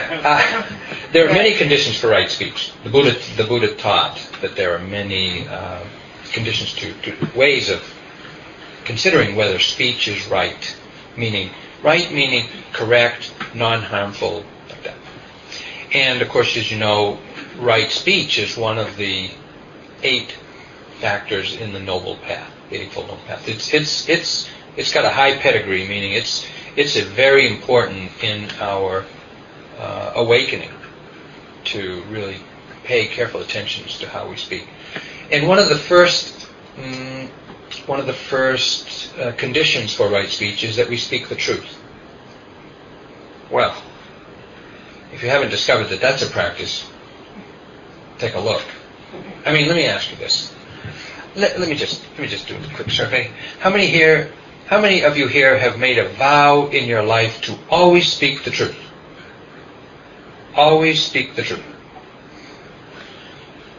[0.09, 0.63] Uh,
[1.13, 2.73] There are many conditions for right speech.
[2.83, 5.83] The Buddha, the Buddha taught that there are many uh,
[6.33, 7.81] conditions to, to ways of
[8.83, 10.75] considering whether speech is right,
[11.15, 14.97] meaning right meaning correct, non-harmful, like that.
[15.93, 17.19] And of course, as you know,
[17.57, 19.31] right speech is one of the
[20.03, 20.35] eight
[20.99, 23.47] factors in the noble path, the eightfold noble path.
[23.47, 28.49] It's it's it's it's got a high pedigree, meaning it's it's a very important in
[28.59, 29.05] our
[29.79, 30.71] uh, awakening
[31.67, 32.37] to really
[32.83, 34.67] pay careful attention to how we speak.
[35.31, 37.29] And one of the first mm,
[37.85, 41.77] one of the first uh, conditions for right speech is that we speak the truth.
[43.51, 43.75] Well,
[45.13, 46.89] if you haven't discovered that that's a practice,
[48.17, 48.63] take a look.
[49.45, 50.53] I mean, let me ask you this.
[51.35, 53.31] Let, let me just let me just do a quick survey.
[53.59, 54.31] How many here?
[54.65, 58.43] How many of you here have made a vow in your life to always speak
[58.43, 58.77] the truth?
[60.57, 61.63] Always speak the truth.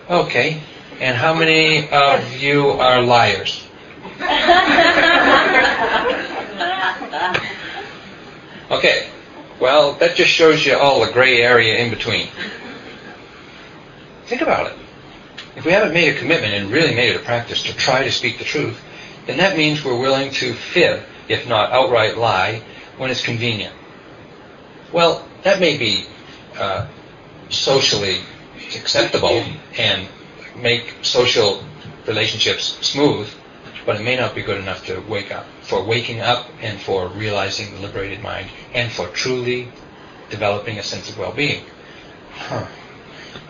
[0.08, 0.62] Okay.
[1.00, 3.64] And how many of you are liars?
[8.70, 9.10] Okay.
[9.60, 12.28] Well, that just shows you all the gray area in between.
[14.26, 14.78] Think about it.
[15.56, 18.12] If we haven't made a commitment and really made it a practice to try to
[18.12, 18.80] speak the truth,
[19.26, 22.62] then that means we're willing to fib, if not outright lie,
[22.98, 23.74] when it's convenient.
[24.92, 26.06] Well, that may be
[26.58, 26.86] uh,
[27.50, 28.20] socially
[28.76, 29.44] acceptable
[29.78, 30.08] and
[30.56, 31.62] make social
[32.06, 33.28] relationships smooth,
[33.86, 37.08] but it may not be good enough to wake up for waking up and for
[37.08, 39.68] realizing the liberated mind and for truly
[40.30, 41.64] developing a sense of well-being.
[42.32, 42.66] Huh.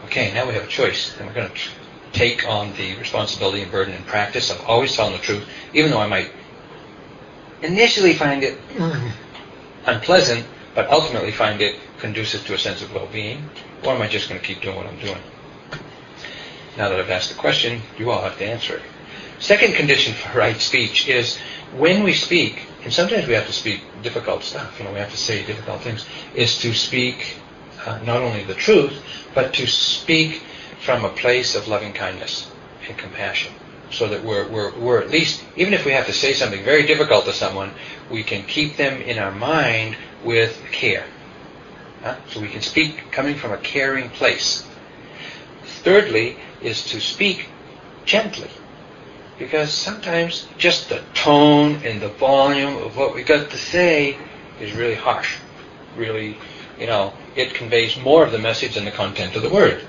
[0.07, 1.71] Okay, now we have a choice, and we're going to tr-
[2.13, 6.01] take on the responsibility and burden and practice of always telling the truth, even though
[6.01, 6.31] I might
[7.63, 8.59] initially find it
[9.87, 13.49] unpleasant, but ultimately find it conducive to a sense of well-being,
[13.85, 15.21] or am I just going to keep doing what I'm doing?
[16.77, 18.83] Now that I've asked the question, you all have to answer it.
[19.41, 21.39] Second condition for right speech is
[21.77, 25.11] when we speak, and sometimes we have to speak difficult stuff, you know, we have
[25.11, 27.37] to say difficult things, is to speak
[27.87, 29.01] uh, not only the truth,
[29.35, 30.43] but to speak
[30.81, 32.51] from a place of loving kindness
[32.89, 33.53] and compassion.
[33.91, 36.87] So that we're, we're, we're at least, even if we have to say something very
[36.87, 37.73] difficult to someone,
[38.11, 41.07] we can keep them in our mind with care.
[42.03, 42.17] Huh?
[42.29, 44.67] So we can speak coming from a caring place.
[45.83, 47.49] Thirdly, is to speak
[48.05, 48.51] gently.
[49.39, 54.19] Because sometimes just the tone and the volume of what we got to say
[54.61, 55.39] is really harsh.
[55.97, 56.37] Really,
[56.79, 59.85] you know, it conveys more of the message than the content of the word.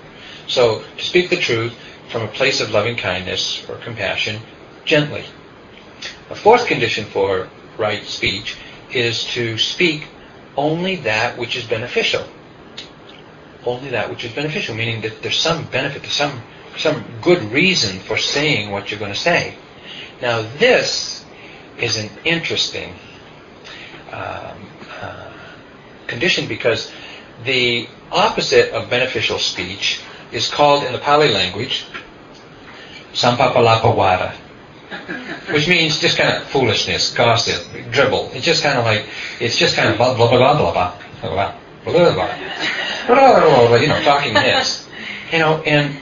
[0.47, 1.75] So to speak the truth
[2.09, 4.41] from a place of loving kindness or compassion,
[4.85, 5.25] gently.
[6.29, 8.57] A fourth condition for right speech
[8.91, 10.07] is to speak
[10.55, 12.25] only that which is beneficial.
[13.65, 16.41] Only that which is beneficial, meaning that there's some benefit, there's some
[16.77, 19.55] some good reason for saying what you're going to say.
[20.21, 21.25] Now this
[21.77, 22.93] is an interesting
[24.11, 24.69] um,
[25.01, 25.31] uh,
[26.07, 26.91] condition because
[27.43, 31.85] the opposite of beneficial speech is called in the Pali language
[33.13, 34.33] sampapalapawada,
[35.51, 38.31] which means just kind of foolishness, gossip, dribble.
[38.33, 39.05] It's just kind of like
[39.39, 40.71] it's just kind of blah blah blah blah blah
[41.21, 42.13] blah blah blah blah
[43.07, 44.87] blah, blah you know, talking heads,
[45.31, 45.97] you know, and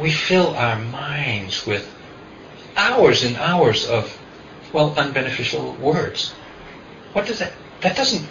[0.00, 1.92] we fill our minds with
[2.76, 4.18] hours and hours of
[4.72, 6.32] well unbeneficial words.
[7.12, 7.52] What does that?
[7.80, 8.26] That doesn't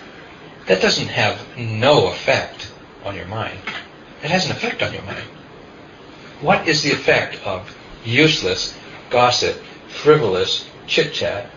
[0.67, 2.71] that doesn't have no effect
[3.05, 3.59] on your mind.
[4.23, 5.23] It has an effect on your mind.
[6.41, 8.77] What is the effect of useless
[9.09, 9.61] gossip,
[9.97, 11.49] frivolous chit chat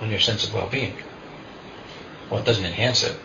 [0.00, 0.94] on your sense of well-being?
[2.30, 3.16] Well, it doesn't enhance it.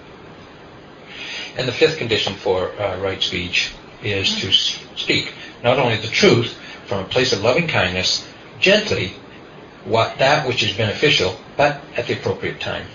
[1.58, 6.56] And the fifth condition for uh, right speech is to speak not only the truth
[6.86, 8.28] from a place of loving kindness,
[8.60, 9.13] gently,
[9.86, 12.86] what that which is beneficial, but at the appropriate time,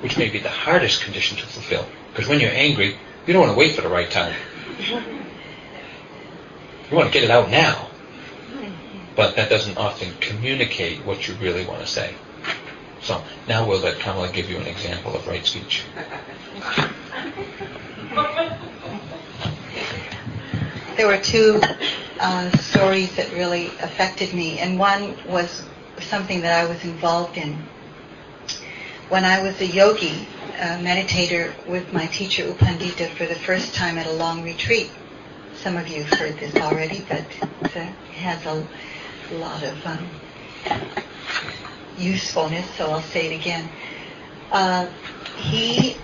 [0.00, 1.86] which may be the hardest condition to fulfill.
[2.12, 4.34] Because when you're angry, you don't want to wait for the right time.
[6.90, 7.88] You want to get it out now.
[9.14, 12.14] But that doesn't often communicate what you really want to say.
[13.02, 15.84] So now we'll let Kamala give you an example of right speech.
[20.96, 21.60] There were two
[22.20, 25.62] uh, stories that really affected me, and one was
[26.00, 27.58] something that I was involved in.
[29.08, 30.26] When I was a yogi,
[30.58, 34.90] a meditator with my teacher U Pandita for the first time at a long retreat.
[35.56, 37.24] Some of you have heard this already, but
[37.62, 37.72] it
[38.14, 38.66] has a
[39.34, 40.08] lot of um,
[41.98, 43.68] usefulness, so I'll say it again.
[44.50, 44.86] Uh,
[45.36, 45.96] he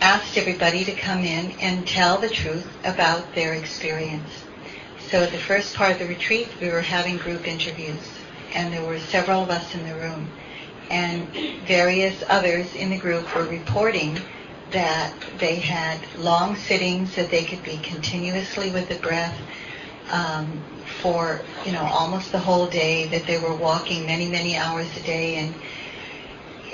[0.00, 4.30] asked everybody to come in and tell the truth about their experience.
[5.10, 8.00] So the first part of the retreat, we were having group interviews,
[8.54, 10.28] and there were several of us in the room,
[10.88, 11.28] and
[11.66, 14.18] various others in the group were reporting
[14.70, 19.36] that they had long sittings, that they could be continuously with the breath
[20.12, 20.62] um,
[21.02, 25.02] for you know almost the whole day, that they were walking many many hours a
[25.02, 25.54] day, and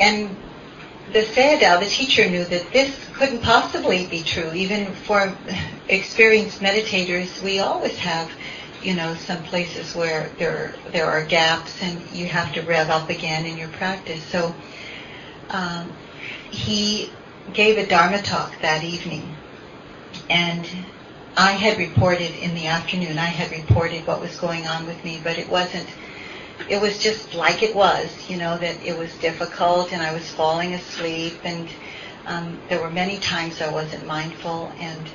[0.00, 0.36] and
[1.12, 4.52] the Sayadaw, the teacher, knew that this couldn't possibly be true.
[4.52, 5.36] Even for
[5.88, 8.30] experienced meditators, we always have,
[8.82, 13.08] you know, some places where there there are gaps and you have to rev up
[13.08, 14.24] again in your practice.
[14.24, 14.54] So
[15.50, 15.92] um,
[16.50, 17.12] he
[17.52, 19.36] gave a Dharma talk that evening,
[20.28, 20.68] and
[21.36, 23.18] I had reported in the afternoon.
[23.18, 25.86] I had reported what was going on with me, but it wasn't
[26.68, 30.28] it was just like it was, you know, that it was difficult and I was
[30.30, 31.68] falling asleep and
[32.26, 34.72] um, there were many times I wasn't mindful.
[34.80, 35.08] And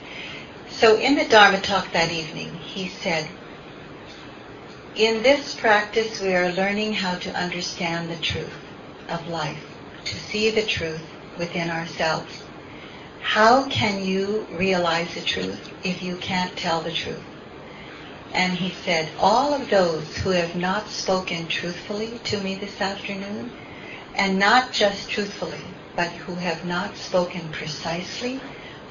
[0.70, 3.28] so in the Dharma talk that evening, he said,
[4.96, 8.54] in this practice we are learning how to understand the truth
[9.10, 9.64] of life,
[10.06, 11.02] to see the truth
[11.38, 12.44] within ourselves.
[13.22, 17.24] How can you realize the truth if you can't tell the truth?
[18.34, 23.52] And he said, all of those who have not spoken truthfully to me this afternoon,
[24.16, 25.64] and not just truthfully,
[25.96, 28.42] but who have not spoken precisely,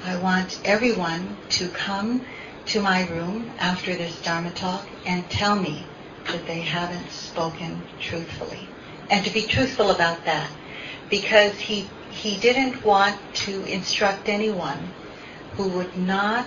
[0.05, 2.26] I want everyone to come
[2.66, 5.87] to my room after this Dharma talk and tell me
[6.26, 8.68] that they haven't spoken truthfully.
[9.11, 10.51] And to be truthful about that.
[11.11, 14.90] Because he, he didn't want to instruct anyone
[15.52, 16.46] who would not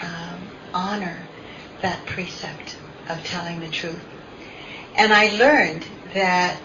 [0.00, 1.18] um, honor
[1.82, 2.76] that precept
[3.08, 4.00] of telling the truth.
[4.96, 5.84] And I learned
[6.14, 6.60] that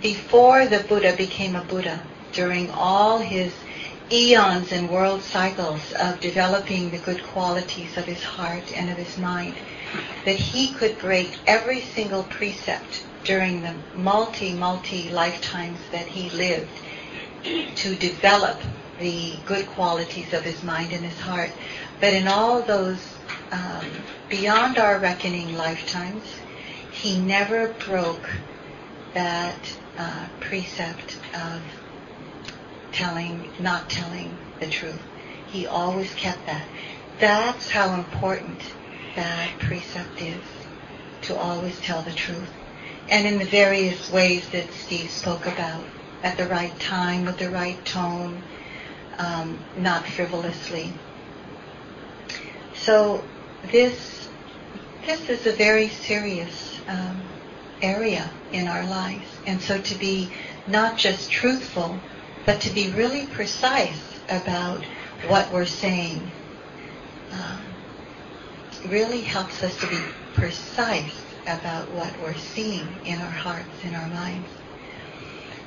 [0.00, 2.00] before the Buddha became a Buddha,
[2.32, 3.52] during all his
[4.10, 9.16] eons and world cycles of developing the good qualities of his heart and of his
[9.16, 9.54] mind,
[10.24, 16.68] that he could break every single precept during the multi, multi lifetimes that he lived
[17.44, 18.58] to develop
[18.98, 21.50] the good qualities of his mind and his heart.
[22.00, 23.00] But in all those
[23.50, 23.86] um,
[24.28, 26.24] beyond our reckoning lifetimes,
[26.92, 28.28] he never broke
[29.14, 31.60] that uh, precept of
[32.92, 35.02] telling, not telling the truth.
[35.48, 36.66] He always kept that.
[37.20, 38.60] That's how important
[39.14, 40.42] that precept is,
[41.22, 42.50] to always tell the truth.
[43.08, 45.84] And in the various ways that Steve spoke about,
[46.24, 48.42] at the right time, with the right tone,
[49.18, 50.90] um, not frivolously.
[52.74, 53.22] So
[53.70, 54.28] this
[55.06, 57.22] this is a very serious um,
[57.82, 60.32] area in our lives, and so to be
[60.66, 62.00] not just truthful,
[62.46, 64.82] but to be really precise about
[65.28, 66.22] what we're saying
[67.32, 67.60] um,
[68.88, 69.98] really helps us to be
[70.32, 74.48] precise about what we're seeing in our hearts, in our minds.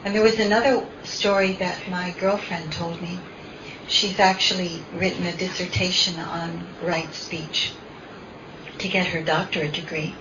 [0.07, 3.19] And there was another story that my girlfriend told me.
[3.89, 7.73] She's actually written a dissertation on right speech
[8.77, 10.15] to get her doctorate degree.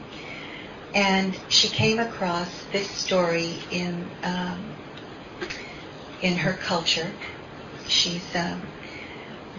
[0.92, 4.74] And she came across this story in um,
[6.20, 7.12] in her culture.
[7.86, 8.58] She's a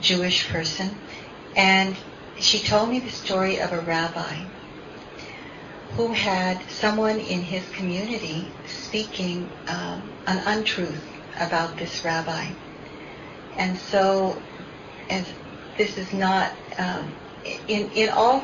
[0.01, 0.89] Jewish person,
[1.55, 1.95] and
[2.37, 4.43] she told me the story of a rabbi
[5.95, 11.03] who had someone in his community speaking um, an untruth
[11.39, 12.45] about this rabbi.
[13.57, 14.41] And so,
[15.09, 15.27] as
[15.77, 17.15] this is not um,
[17.67, 18.41] in, in all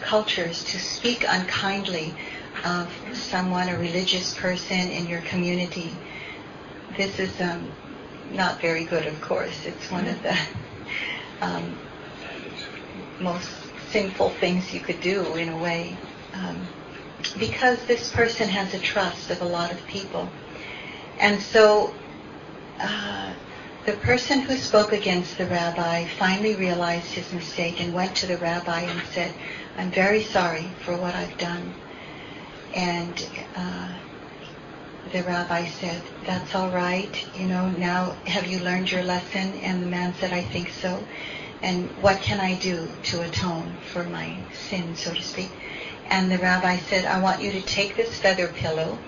[0.00, 2.16] cultures, to speak unkindly
[2.64, 5.90] of someone, a religious person in your community,
[6.96, 7.72] this is um,
[8.30, 9.66] not very good, of course.
[9.66, 10.38] It's one of the
[11.40, 11.76] um,
[13.20, 13.50] most
[13.90, 15.96] sinful things you could do, in a way,
[16.34, 16.68] um,
[17.38, 20.28] because this person has a trust of a lot of people.
[21.18, 21.94] And so,
[22.80, 23.32] uh,
[23.86, 28.38] the person who spoke against the rabbi finally realized his mistake and went to the
[28.38, 29.34] rabbi and said,
[29.76, 31.74] I'm very sorry for what I've done.
[32.74, 33.88] And uh,
[35.12, 37.26] the rabbi said, that's all right.
[37.36, 39.52] You know, now have you learned your lesson?
[39.62, 41.04] And the man said, I think so.
[41.62, 45.50] And what can I do to atone for my sin, so to speak?
[46.10, 48.98] And the rabbi said, I want you to take this feather pillow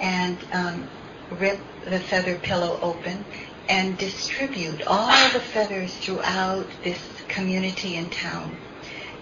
[0.00, 0.88] and um,
[1.30, 3.24] rip the feather pillow open
[3.68, 8.56] and distribute all the feathers throughout this community and town.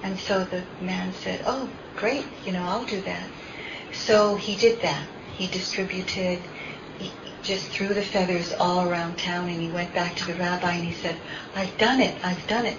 [0.03, 3.27] And so the man said, oh, great, you know, I'll do that.
[3.93, 5.09] So he did that.
[5.33, 6.41] He distributed
[6.99, 7.13] he
[7.43, 10.85] just threw the feathers all around town and he went back to the rabbi and
[10.85, 11.17] he said,
[11.55, 12.79] I've done it, I've done it.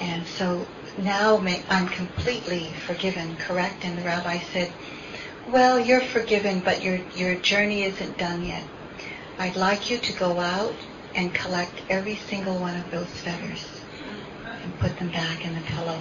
[0.00, 0.66] And so
[0.98, 1.36] now
[1.68, 3.84] I'm completely forgiven, correct?
[3.84, 4.72] And the rabbi said,
[5.48, 8.64] well, you're forgiven, but your, your journey isn't done yet.
[9.38, 10.74] I'd like you to go out
[11.14, 13.64] and collect every single one of those feathers
[14.62, 15.98] and put them back in the pillow.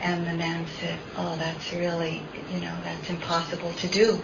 [0.00, 4.22] And the man said, oh, that's really, you know, that's impossible to do.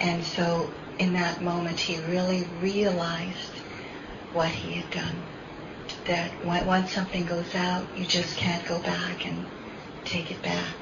[0.00, 3.52] And so in that moment, he really realized
[4.32, 5.16] what he had done.
[6.10, 9.46] That once something goes out, you just can't go back and
[10.04, 10.74] take it back.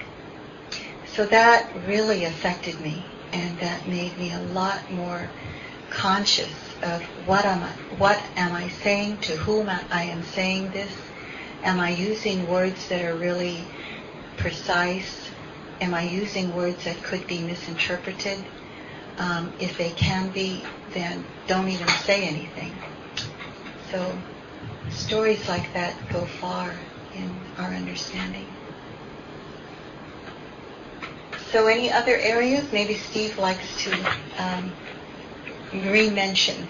[1.04, 3.04] So that really affected me,
[3.34, 5.28] and that made me a lot more
[5.90, 7.68] conscious of what am I,
[7.98, 10.92] what am I saying, to whom I am saying this,
[11.62, 13.66] am I using words that are really
[14.38, 15.28] precise,
[15.82, 18.42] am I using words that could be misinterpreted,
[19.18, 20.64] um, if they can be,
[20.94, 22.72] then don't even say anything.
[23.90, 24.16] So
[24.90, 26.74] stories like that go far
[27.14, 28.46] in our understanding.
[31.52, 32.72] So any other areas?
[32.72, 33.92] Maybe Steve likes to
[34.38, 34.72] um,
[35.72, 36.68] re-mention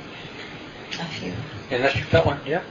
[1.01, 1.33] a few.
[1.71, 2.63] Unless you got one, yeah.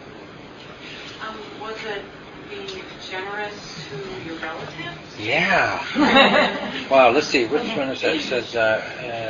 [1.21, 2.03] Um, was it
[2.49, 5.19] being generous to your relatives?
[5.19, 6.87] Yeah.
[6.89, 7.09] wow.
[7.09, 7.45] Let's see.
[7.45, 8.15] Which one is that?
[8.15, 8.59] It says, uh,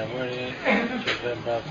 [0.09, 0.55] uh, where is it?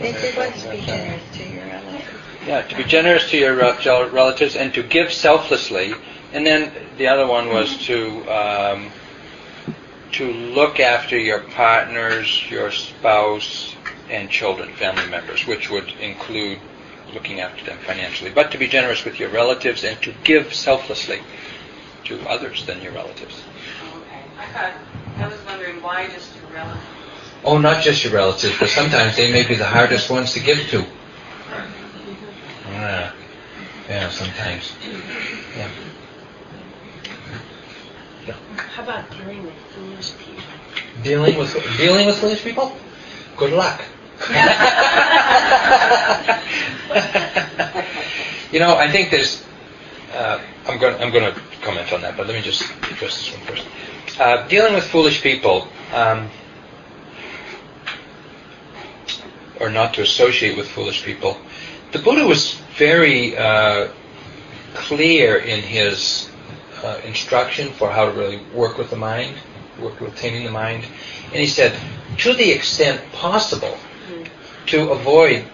[0.00, 4.08] They said, "Let's be generous to your relatives." Yeah, to be generous to your uh,
[4.10, 5.94] relatives and to give selflessly.
[6.32, 8.90] And then the other one was to um,
[10.12, 13.74] to look after your partners, your spouse,
[14.08, 16.58] and children, family members, which would include
[17.12, 21.20] looking after them financially, but to be generous with your relatives and to give selflessly
[22.04, 23.42] to others than your relatives.
[23.96, 24.22] okay.
[24.38, 24.72] I thought,
[25.18, 26.84] I was wondering why just your relatives?
[27.44, 30.58] Oh, not just your relatives, but sometimes they may be the hardest ones to give
[30.68, 30.84] to.
[32.70, 33.12] Yeah,
[33.88, 34.74] yeah sometimes.
[35.56, 35.70] Yeah.
[38.56, 40.42] How about dealing with foolish people?
[41.02, 42.76] Dealing with dealing with foolish people?
[43.36, 43.82] Good luck.
[48.50, 49.44] you know, I think there's.
[50.12, 51.00] Uh, I'm going.
[51.00, 53.66] I'm going to comment on that, but let me just address this one first.
[54.18, 56.30] Uh, dealing with foolish people, um,
[59.60, 61.38] or not to associate with foolish people.
[61.96, 63.88] The Buddha was very uh,
[64.74, 66.28] clear in his
[66.84, 69.34] uh, instruction for how to really work with the mind,
[69.80, 70.84] work with taming the mind.
[71.28, 71.74] And he said,
[72.18, 73.78] to the extent possible,
[74.66, 75.46] to avoid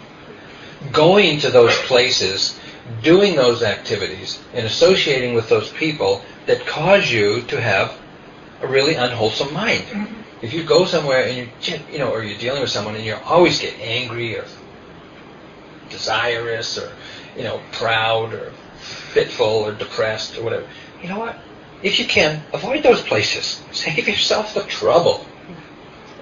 [0.90, 2.58] going to those places,
[3.04, 7.96] doing those activities, and associating with those people that cause you to have
[8.62, 9.84] a really unwholesome mind.
[10.42, 13.14] If you go somewhere and you, you know, or you're dealing with someone and you
[13.24, 14.44] always get angry or
[15.92, 16.92] desirous or,
[17.36, 20.66] you know, proud or fitful or depressed or whatever,
[21.02, 21.38] you know what?
[21.82, 23.62] If you can, avoid those places.
[23.72, 25.26] Save yourself the trouble.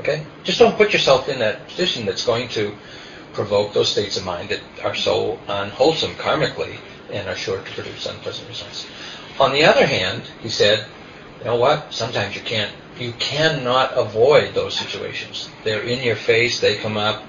[0.00, 0.24] Okay?
[0.44, 2.74] Just don't put yourself in that position that's going to
[3.32, 6.76] provoke those states of mind that are so unwholesome karmically
[7.12, 8.86] and are sure to produce unpleasant results.
[9.38, 10.86] On the other hand, he said,
[11.38, 11.92] you know what?
[11.92, 15.48] Sometimes you can't, you cannot avoid those situations.
[15.64, 17.22] They're in your face, they come up,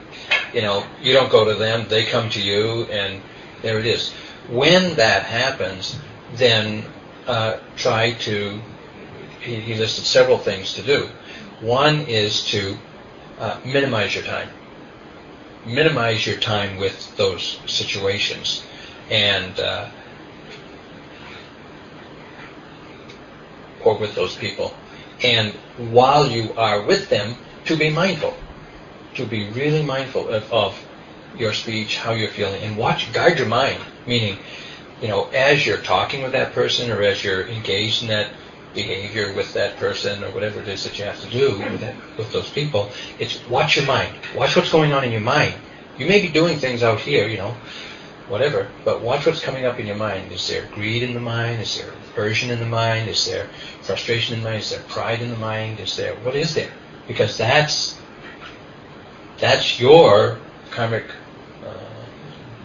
[0.53, 3.21] you know, you don't go to them, they come to you, and
[3.61, 4.11] there it is.
[4.49, 5.97] When that happens,
[6.33, 6.85] then
[7.27, 8.59] uh, try to,
[9.41, 11.09] he, he, listed several things to do.
[11.61, 12.77] One is to
[13.39, 14.49] uh, minimize your time.
[15.65, 18.63] Minimize your time with those situations.
[19.09, 19.89] And, uh,
[23.83, 24.73] or with those people.
[25.23, 28.35] And while you are with them, to be mindful.
[29.15, 30.85] To be really mindful of, of
[31.37, 33.79] your speech, how you're feeling, and watch, guide your mind.
[34.07, 34.37] Meaning,
[35.01, 38.31] you know, as you're talking with that person or as you're engaged in that
[38.73, 41.95] behavior with that person or whatever it is that you have to do with, that,
[42.17, 42.89] with those people,
[43.19, 44.15] it's watch your mind.
[44.35, 45.53] Watch what's going on in your mind.
[45.97, 47.55] You may be doing things out here, you know,
[48.27, 50.31] whatever, but watch what's coming up in your mind.
[50.31, 51.61] Is there greed in the mind?
[51.61, 53.09] Is there aversion in the mind?
[53.09, 53.49] Is there
[53.81, 54.61] frustration in the mind?
[54.61, 55.79] Is there pride in the mind?
[55.79, 56.71] Is there, what is there?
[57.07, 57.99] Because that's,
[59.41, 60.37] that's your
[60.69, 61.05] karmic
[61.65, 61.73] uh,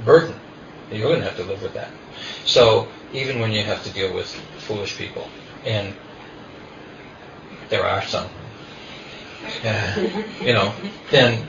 [0.04, 0.34] burden.
[0.92, 1.90] You're going to have to live with that.
[2.44, 5.28] So even when you have to deal with foolish people,
[5.64, 5.94] and
[7.70, 8.28] there are some,
[9.64, 10.08] uh,
[10.40, 10.72] you know,
[11.10, 11.48] then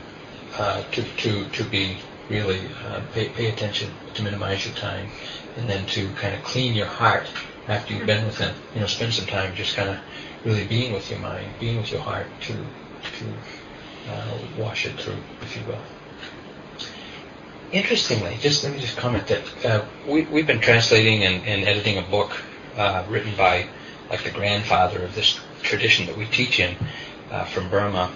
[0.56, 1.98] uh, to, to, to be
[2.28, 5.08] really uh, pay, pay attention to minimize your time,
[5.56, 7.28] and then to kind of clean your heart
[7.68, 8.54] after you've been with them.
[8.74, 9.98] You know, spend some time just kind of
[10.44, 13.24] really being with your mind, being with your heart to to
[14.08, 15.78] uh, wash it through, if you will.
[17.72, 21.98] interestingly, just let me just comment that uh, we, we've been translating and, and editing
[21.98, 22.32] a book
[22.76, 23.66] uh, written by
[24.10, 26.76] like the grandfather of this tradition that we teach in
[27.30, 28.10] uh, from Burma,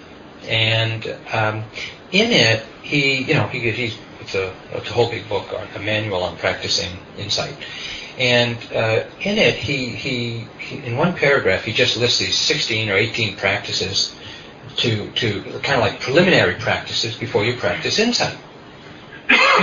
[0.49, 1.65] and um,
[2.13, 5.67] in it he you know he he's it's a it's a whole big book on
[5.75, 7.55] a manual on practicing insight.
[8.19, 12.91] And uh, in it, he, he, he, in one paragraph, he just lists these 16
[12.91, 14.15] or 18 practices
[14.77, 18.37] to, to kind of like preliminary practices before you practice insight.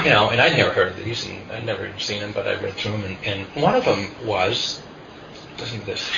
[0.03, 2.59] You know, and I'd never heard of these, and I'd never seen them, but I
[2.61, 4.81] read through them, and, and one of them was,
[5.57, 6.09] listen to this,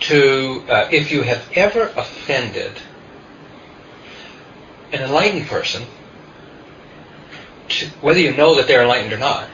[0.00, 2.72] to, uh, if you have ever offended
[4.92, 5.84] an enlightened person,
[7.68, 9.48] to, whether you know that they're enlightened or not,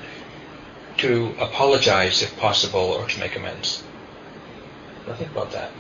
[0.99, 3.83] to apologize if possible or to make amends.
[5.07, 5.71] Now think about that.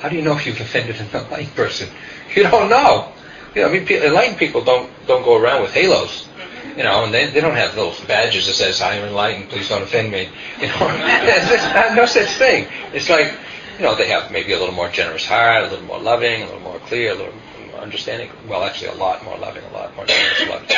[0.00, 1.88] How do you know if you've offended an enlightened person?
[2.32, 3.10] You don't know.
[3.56, 6.28] You know, I mean, enlightened people don't don't go around with halos,
[6.76, 9.68] you know, and they, they don't have those badges that says "I am enlightened, please
[9.68, 10.28] don't offend me."
[10.60, 12.68] You know, there's no such thing.
[12.92, 13.34] It's like,
[13.78, 16.44] you know, they have maybe a little more generous heart, a little more loving, a
[16.44, 17.34] little more clear, a little
[17.72, 18.30] more understanding.
[18.46, 20.72] Well, actually, a lot more loving, a lot more generous, lot.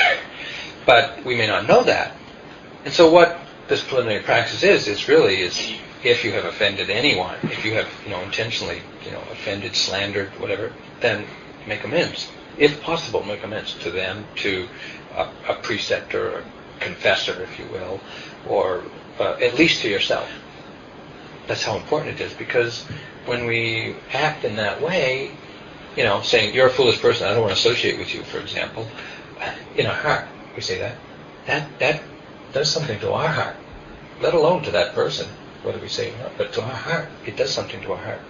[0.86, 2.16] But we may not know that.
[2.86, 7.36] And so what this preliminary practice is, it's really is if you have offended anyone,
[7.44, 11.24] if you have, you know, intentionally, you know, offended, slandered, whatever, then
[11.66, 12.28] make amends.
[12.58, 14.66] If possible, make amends to them, to
[15.16, 16.44] a, a preceptor, a
[16.80, 18.00] confessor, if you will,
[18.48, 18.82] or
[19.18, 20.28] uh, at least to yourself.
[21.46, 22.84] That's how important it is because
[23.26, 25.30] when we act in that way,
[25.96, 28.38] you know, saying you're a foolish person, I don't want to associate with you, for
[28.38, 28.86] example,
[29.76, 30.96] in our heart we say that.
[31.46, 32.02] That that
[32.52, 33.56] does something to our heart,
[34.20, 35.26] let alone to that person,
[35.62, 37.08] whether we say it or not, but to our heart.
[37.26, 38.20] It does something to our heart.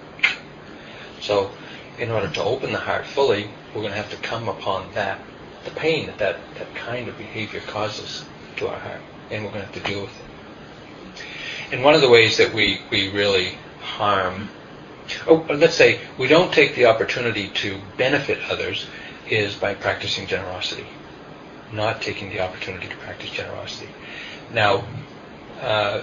[1.20, 1.50] So,
[1.98, 5.20] in order to open the heart fully, we're going to have to come upon that,
[5.64, 8.24] the pain that that, that kind of behavior causes
[8.56, 10.32] to our heart, and we're going to have to deal with it.
[11.72, 14.48] And one of the ways that we, we really harm,
[15.26, 18.86] oh, let's say we don't take the opportunity to benefit others
[19.28, 20.86] is by practicing generosity,
[21.72, 23.88] not taking the opportunity to practice generosity.
[24.52, 24.84] Now,
[25.62, 26.02] uh,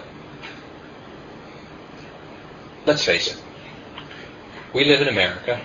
[2.86, 3.42] let's face it.
[4.74, 5.62] We live in America.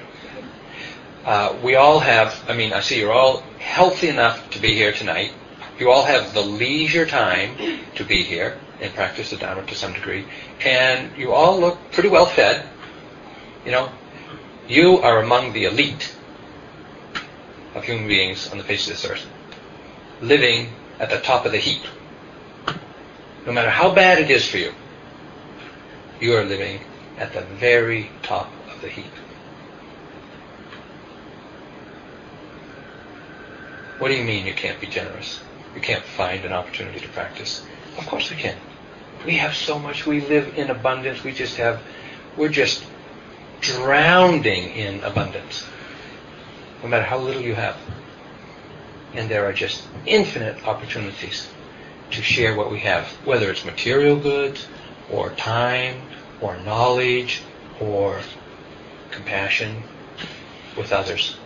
[1.24, 4.92] Uh, we all have, I mean, I see you're all healthy enough to be here
[4.92, 5.32] tonight.
[5.78, 9.92] You all have the leisure time to be here and practice the Dharma to some
[9.92, 10.26] degree.
[10.64, 12.66] And you all look pretty well fed.
[13.64, 13.90] You know,
[14.68, 16.14] you are among the elite
[17.74, 19.26] of human beings on the face of this earth,
[20.20, 20.68] living
[21.00, 21.82] at the top of the heap
[23.46, 24.72] no matter how bad it is for you,
[26.20, 26.80] you are living
[27.18, 29.12] at the very top of the heap.
[33.98, 35.40] What do you mean you can't be generous?
[35.74, 37.64] You can't find an opportunity to practice?
[37.96, 38.56] Of course we can.
[39.24, 40.04] We have so much.
[40.04, 41.24] We live in abundance.
[41.24, 41.80] We just have,
[42.36, 42.84] we're just
[43.60, 45.64] drowning in abundance.
[46.82, 47.76] No matter how little you have.
[49.14, 51.48] And there are just infinite opportunities
[52.10, 54.66] to share what we have, whether it's material goods
[55.10, 56.02] or time
[56.40, 57.42] or knowledge
[57.80, 58.20] or
[59.10, 59.82] compassion
[60.76, 61.36] with others.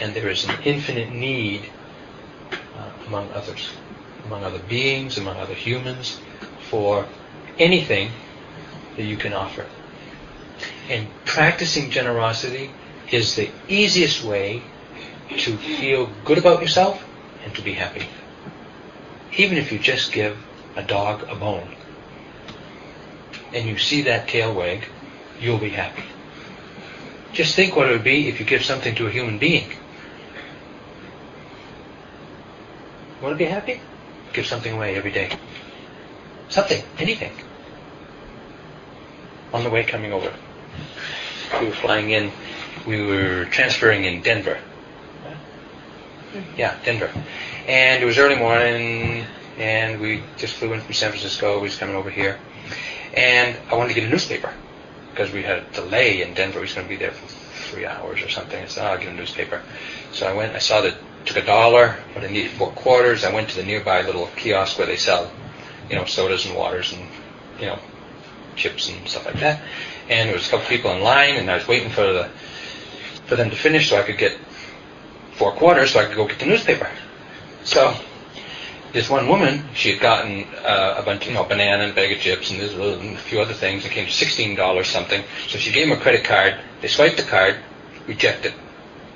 [0.00, 1.62] And there is an infinite need
[2.52, 3.70] uh, among others,
[4.24, 6.18] among other beings, among other humans,
[6.70, 7.06] for
[7.58, 8.10] anything
[8.96, 9.66] that you can offer.
[10.88, 12.70] And practicing generosity
[13.10, 14.62] is the easiest way
[15.30, 17.04] to feel good about yourself
[17.44, 18.06] and to be happy
[19.36, 20.36] even if you just give
[20.76, 21.68] a dog a bone
[23.54, 24.84] and you see that tail wag,
[25.40, 26.02] you'll be happy.
[27.32, 29.70] Just think what it would be if you give something to a human being.
[33.22, 33.80] Want to be happy?
[34.32, 35.30] Give something away every day.
[36.48, 37.32] Something, anything.
[39.52, 40.32] On the way coming over,
[41.60, 42.32] we were flying in,
[42.86, 44.58] we were transferring in Denver.
[46.56, 47.10] Yeah, Denver.
[47.68, 49.24] And it was early morning,
[49.56, 51.56] and we just flew in from San Francisco.
[51.56, 52.38] We was coming over here,
[53.14, 54.52] and I wanted to get a newspaper
[55.10, 56.58] because we had a delay in Denver.
[56.58, 58.62] We was going to be there for three hours or something.
[58.62, 59.62] I said, oh, I'll get a newspaper.
[60.12, 60.54] So I went.
[60.54, 60.94] I saw that
[61.24, 63.24] took a dollar, but I needed four quarters.
[63.24, 65.30] I went to the nearby little kiosk where they sell,
[65.88, 67.08] you know, sodas and waters and
[67.60, 67.78] you know,
[68.56, 69.60] chips and stuff like that.
[70.08, 72.28] And there was a couple people in line, and I was waiting for the
[73.26, 74.36] for them to finish so I could get
[75.32, 76.90] four quarters so I could go get the newspaper.
[77.64, 77.96] So
[78.94, 82.20] this one woman, she had gotten uh, a bunch, you know, banana and bag of
[82.20, 83.84] chips and, and a few other things.
[83.84, 85.22] It came to sixteen dollars something.
[85.48, 86.60] So she gave him a credit card.
[86.80, 87.56] They swiped the card,
[88.06, 88.54] rejected.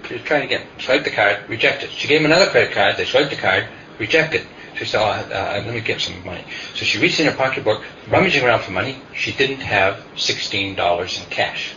[0.06, 0.66] She was tried again.
[0.80, 1.90] Swiped the card, rejected.
[1.90, 2.96] She gave him another credit card.
[2.96, 3.68] They swiped the card,
[4.00, 4.46] rejected.
[4.76, 6.44] She said, oh, uh, let me get some money.
[6.74, 9.00] So she reached in her pocketbook, rummaging around for money.
[9.14, 11.74] She didn't have $16 in cash.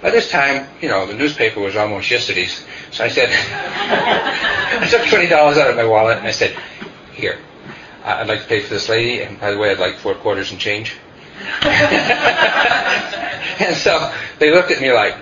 [0.00, 2.64] By this time, you know, the newspaper was almost yesterday's.
[2.90, 3.28] So I said,
[4.80, 6.56] I took $20 out of my wallet and I said,
[7.22, 7.38] here,
[8.04, 9.22] uh, I'd like to pay for this lady.
[9.22, 10.96] And by the way, I'd like four quarters and change.
[11.62, 11.72] and
[13.76, 15.14] so they looked at me like,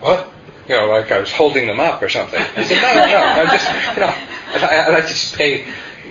[0.00, 0.28] what?
[0.68, 2.40] You know, like I was holding them up or something.
[2.40, 3.18] I said, no, no, no.
[3.18, 4.14] I'm just, you know,
[4.66, 5.66] I, I'd like to just pay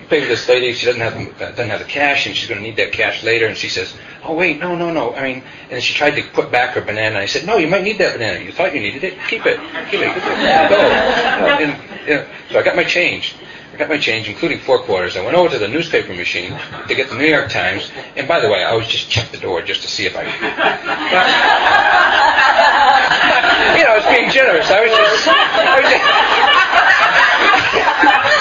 [0.10, 0.74] pay for this lady.
[0.74, 3.24] She doesn't have uh, doesn't have the cash, and she's going to need that cash
[3.24, 3.48] later.
[3.48, 3.94] And she says,
[4.24, 5.14] "Oh wait, no, no, no.
[5.14, 7.16] I mean," and she tried to put back her banana.
[7.16, 8.44] And I said, "No, you might need that banana.
[8.44, 9.18] You thought you needed it.
[9.28, 9.60] Keep it.
[9.90, 10.14] Keep it.
[10.14, 10.70] Keep it.
[10.70, 10.78] Go."
[11.58, 13.36] And, you know, so I got my change.
[13.78, 15.16] I got my change, including four quarters.
[15.16, 17.92] I went over to the newspaper machine to get the New York Times.
[18.16, 20.24] And by the way, I always just check the door just to see if I.
[23.78, 24.72] you know, I was being generous.
[24.72, 25.28] I was just.
[25.28, 26.04] I was just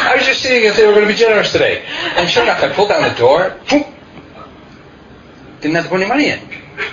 [0.08, 1.84] I was just seeing if they were going to be generous today.
[2.16, 3.54] And sure enough, I pulled down the door.
[3.68, 3.84] Boom,
[5.60, 6.40] didn't have to put any money in.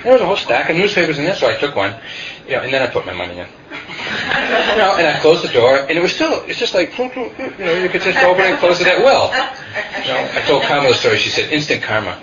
[0.04, 1.96] There was a whole stack of newspapers in there, so I took one.
[2.48, 3.48] You know, and then I put my money in.
[3.72, 7.06] You know, and I closed the door, and it was still, it's just like, you
[7.16, 9.32] know, you could just open and close it at will.
[10.04, 11.18] You know, I told Kamala the story.
[11.18, 12.20] She said, instant karma.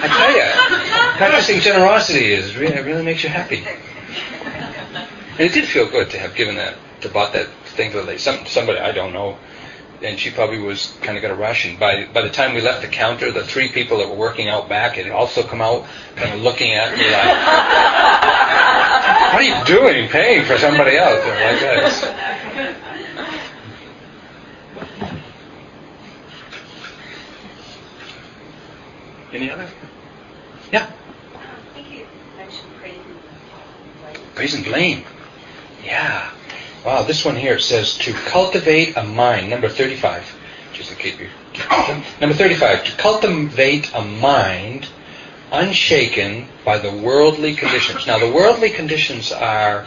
[0.00, 0.44] I tell you,
[1.18, 3.64] practicing generosity is really, it really makes you happy.
[5.32, 8.46] And it did feel good to have given that, to bought that thing for some
[8.46, 9.36] somebody I don't know,
[10.02, 11.64] and she probably was kind of got a rush.
[11.66, 14.48] And by by the time we left the counter, the three people that were working
[14.48, 15.86] out back had also come out,
[16.16, 17.36] kind of looking at me like,
[19.32, 22.84] "What are you doing, paying for somebody else?" Or like that.
[29.32, 29.68] Any other?
[30.72, 30.90] Yeah.
[31.34, 34.34] I think you mentioned praise and blame.
[34.34, 35.04] Praise and blame.
[35.84, 36.30] Yeah.
[36.88, 40.34] Wow, this one here says to cultivate a mind, number 35.
[40.72, 41.28] Just to keep you.
[42.18, 42.84] Number 35.
[42.84, 44.88] To cultivate a mind
[45.52, 48.06] unshaken by the worldly conditions.
[48.06, 49.86] Now, the worldly conditions are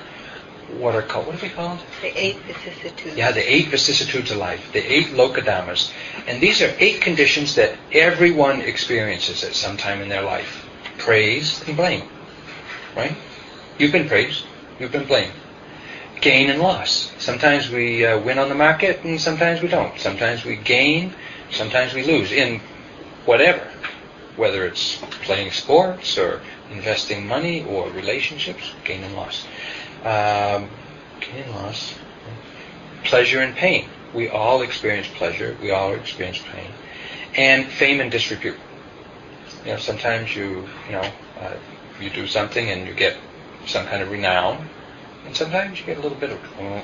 [0.78, 1.80] what are called, what are they called?
[2.04, 3.18] The eight vicissitudes.
[3.18, 5.91] Yeah, the eight vicissitudes of life, the eight lokadhammas.
[6.28, 10.70] And these are eight conditions that everyone experiences at some time in their life.
[10.99, 12.08] Praise and blame.
[12.95, 13.18] Right?
[13.80, 14.45] You've been praised,
[14.80, 15.34] you've been blamed.
[16.22, 17.12] Gain and loss.
[17.18, 19.98] Sometimes we uh, win on the market and sometimes we don't.
[20.00, 21.16] Sometimes we gain,
[21.50, 22.62] sometimes we lose in
[23.26, 23.68] whatever.
[24.36, 29.46] Whether it's playing sports or investing money or relationships, gain and loss.
[30.04, 30.70] Um,
[31.20, 31.96] gain and loss.
[33.04, 33.90] Pleasure and pain.
[34.14, 35.58] We all experience pleasure.
[35.60, 36.72] We all experience pain.
[37.36, 38.60] And fame and disrepute.
[39.66, 41.56] You know, sometimes you, you know, uh,
[42.00, 43.18] you do something and you get
[43.66, 44.70] some kind of renown,
[45.32, 46.82] and sometimes you get a little bit of uh,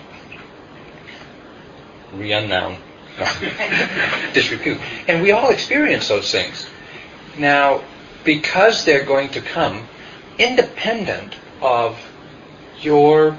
[2.13, 2.77] renown,
[4.33, 4.79] disrepute.
[5.05, 6.65] And we all experience those things.
[7.37, 7.83] Now,
[8.23, 9.85] because they're going to come
[10.39, 11.99] independent of
[12.79, 13.37] your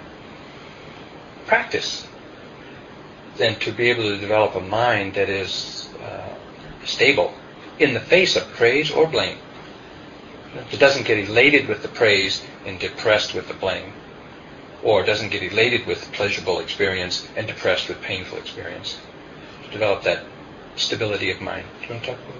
[1.47, 2.07] practice,
[3.39, 6.35] then to be able to develop a mind that is uh,
[6.85, 7.33] stable
[7.79, 9.39] in the face of praise or blame.
[10.55, 13.95] that doesn't get elated with the praise and depressed with the blame.
[14.83, 18.99] Or doesn't get elated with pleasurable experience and depressed with painful experience.
[19.65, 20.25] To develop that
[20.77, 21.67] stability of mind.
[21.81, 22.39] Do you want to talk about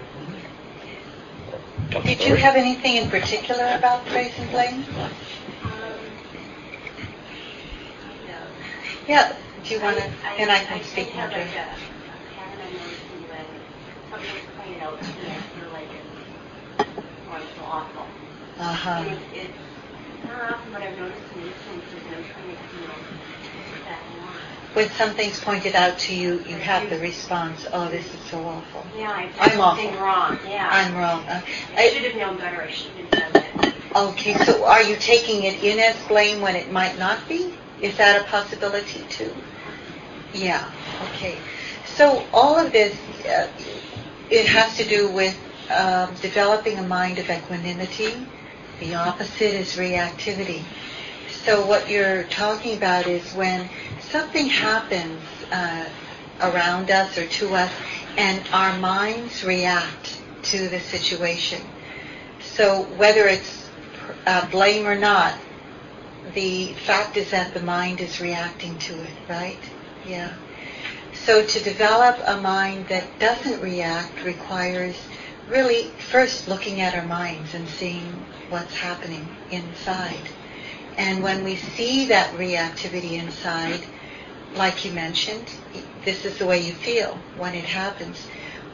[1.91, 4.85] Tell the Did you have anything in particular about praise and blame?
[5.63, 5.71] Um,
[9.09, 9.35] yeah.
[9.65, 10.03] Do you want to?
[10.37, 11.57] Then I can speak more have to like it.
[11.57, 11.67] a, a
[12.37, 13.47] pattern I'm noticing when
[14.11, 15.89] something's pointed out to me, I feel like
[18.61, 19.05] uh-huh.
[19.35, 19.55] it's
[20.23, 20.49] going so awful.
[20.49, 20.49] Uh huh.
[20.49, 22.81] And it's, it's not often, but I've noticed in these instances, and I'm trying to,
[22.81, 22.95] you know,
[23.53, 24.31] fix that more.
[24.75, 28.87] When something's pointed out to you, you have the response, "Oh, this is so awful.
[28.97, 30.01] Yeah, I I'm something awful.
[30.01, 30.69] wrong, yeah.
[30.71, 31.41] I'm wrong." Uh,
[31.77, 33.75] I should have known better, I shouldn't have done that.
[33.97, 37.55] Okay, so are you taking it in as blame when it might not be?
[37.81, 39.35] Is that a possibility too?
[40.35, 40.71] Yeah,
[41.05, 41.39] okay.
[41.87, 42.95] So all of this,
[43.27, 43.49] uh,
[44.31, 45.37] it has to do with
[45.71, 48.27] um, developing a mind of equanimity.
[48.81, 50.63] The opposite is reactivity.
[51.45, 53.69] So what you're talking about is when
[54.01, 55.21] something happens
[55.51, 55.89] uh,
[56.41, 57.73] around us or to us
[58.17, 61.61] and our minds react to the situation.
[62.41, 63.69] So whether it's
[64.27, 65.35] uh, blame or not,
[66.35, 69.59] the fact is that the mind is reacting to it, right?
[70.07, 70.35] Yeah.
[71.25, 74.97] So to develop a mind that doesn't react requires
[75.49, 80.29] really first looking at our minds and seeing what's happening inside.
[80.97, 83.81] And when we see that reactivity inside,
[84.57, 85.49] like you mentioned,
[86.05, 88.27] this is the way you feel when it happens.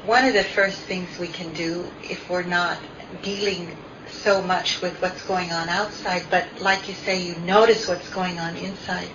[0.06, 2.78] One of the first things we can do if we're not
[3.22, 3.76] dealing
[4.08, 8.38] so much with what's going on outside, but like you say, you notice what's going
[8.38, 9.08] on inside,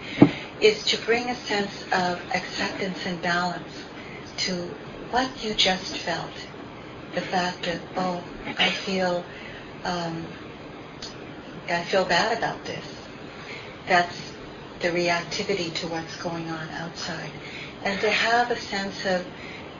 [0.61, 3.83] is to bring a sense of acceptance and balance
[4.37, 4.53] to
[5.11, 6.31] what you just felt.
[7.15, 8.23] The fact that, oh,
[8.57, 9.25] I feel,
[9.83, 10.25] um,
[11.71, 12.85] I feel bad about this.
[13.87, 14.15] That's
[14.79, 17.31] the reactivity to what's going on outside.
[17.83, 19.25] And to have a sense of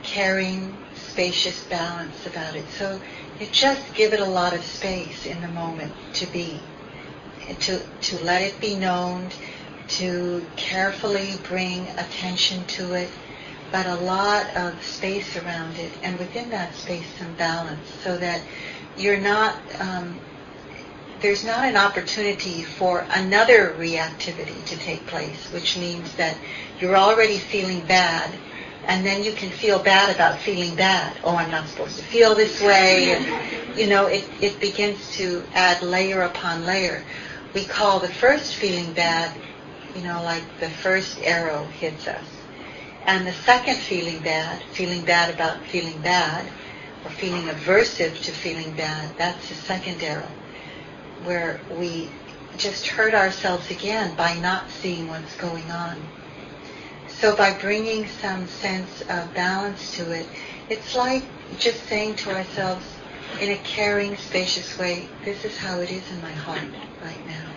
[0.02, 2.66] caring, spacious balance about it.
[2.70, 3.00] So
[3.38, 6.60] you just give it a lot of space in the moment to be,
[7.60, 9.30] to, to let it be known,
[9.88, 13.10] to carefully bring attention to it,
[13.72, 18.42] but a lot of space around it, and within that space some balance, so that
[18.96, 20.18] you're not, um,
[21.20, 26.36] there's not an opportunity for another reactivity to take place, which means that
[26.80, 28.30] you're already feeling bad,
[28.86, 31.16] and then you can feel bad about feeling bad.
[31.22, 33.12] Oh, I'm not supposed to feel this way.
[33.12, 37.04] And, you know, it, it begins to add layer upon layer.
[37.54, 39.36] We call the first feeling bad,
[39.94, 42.24] you know, like the first arrow hits us.
[43.04, 46.46] And the second feeling bad, feeling bad about feeling bad,
[47.04, 50.28] or feeling aversive to feeling bad, that's the second arrow,
[51.24, 52.08] where we
[52.56, 55.96] just hurt ourselves again by not seeing what's going on.
[57.08, 60.26] So by bringing some sense of balance to it,
[60.68, 61.22] it's like
[61.58, 62.84] just saying to ourselves
[63.40, 66.68] in a caring, spacious way, this is how it is in my heart
[67.02, 67.50] right now.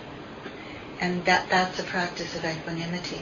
[1.00, 3.20] And that, that's a practice of equanimity.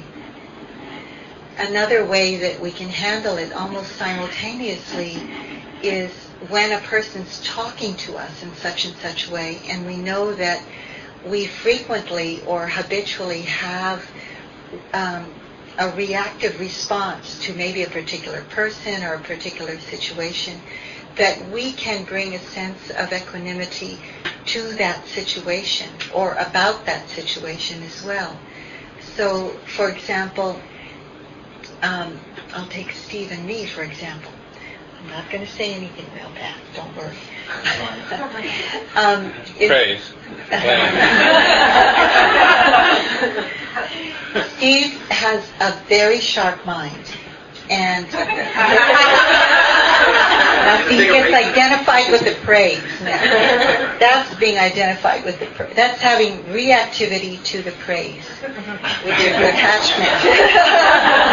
[1.58, 5.16] Another way that we can handle it almost simultaneously
[5.82, 6.12] is
[6.48, 10.62] when a person's talking to us in such and such way and we know that
[11.24, 14.04] we frequently or habitually have
[14.92, 15.32] um,
[15.78, 20.60] a reactive response to maybe a particular person or a particular situation,
[21.16, 23.98] that we can bring a sense of equanimity
[24.46, 28.38] to that situation or about that situation as well.
[29.16, 30.60] So, for example,
[31.82, 32.18] um,
[32.54, 34.31] I'll take Steve and me, for example.
[35.02, 36.56] I'm not going to say anything about that.
[36.74, 37.16] Don't worry.
[38.96, 40.14] um, Praise.
[44.56, 47.04] Steve has a very sharp mind,
[47.68, 48.28] and now
[50.88, 52.80] he gets identified with the praise.
[53.02, 53.18] Now.
[53.98, 55.74] That's being identified with the praise.
[55.74, 58.24] That's having reactivity to the praise,
[59.04, 60.22] which is attachment.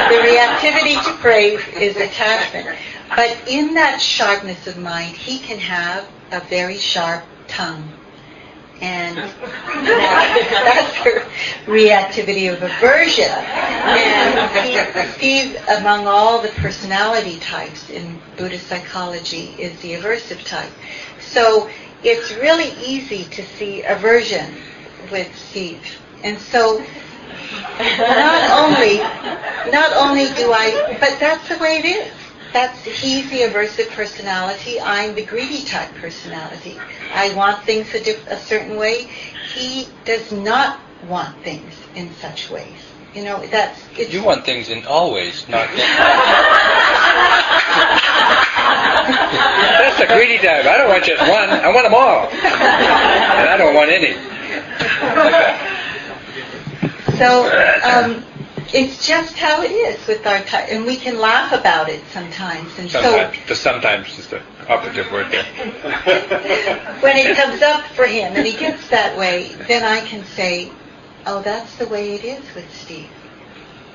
[0.10, 2.80] the reactivity to praise is attachment.
[3.10, 7.92] But in that sharpness of mind, he can have a very sharp tongue
[8.82, 9.18] and
[9.68, 11.22] that's her
[11.66, 13.26] reactivity of aversion.
[13.26, 20.72] And Steve, among all the personality types in Buddhist psychology, is the aversive type.
[21.20, 21.70] So
[22.04, 24.54] it's really easy to see aversion
[25.12, 25.84] with Steve.
[26.24, 26.84] And so
[27.90, 28.98] not only
[29.72, 32.19] not only do I but that's the way it is
[32.54, 34.80] that's he's the aversive personality.
[34.80, 36.78] I'm the greedy type personality.
[37.14, 39.04] I want things a, diff, a certain way.
[39.54, 42.78] He does not want things in such ways.
[43.14, 45.68] You know, that's it's, You want things in all ways, not
[49.80, 50.66] That's a greedy type.
[50.66, 51.50] I don't want just one.
[51.50, 54.14] I want them all, and I don't want any.
[57.18, 57.52] So
[57.84, 58.24] um,
[58.74, 62.78] it's just how it is with our time, and we can laugh about it sometimes.
[62.78, 65.44] And sometimes, so, the sometimes is the operative word there.
[67.02, 70.72] when it comes up for him and he gets that way, then I can say,
[71.26, 73.10] "Oh, that's the way it is with Steve."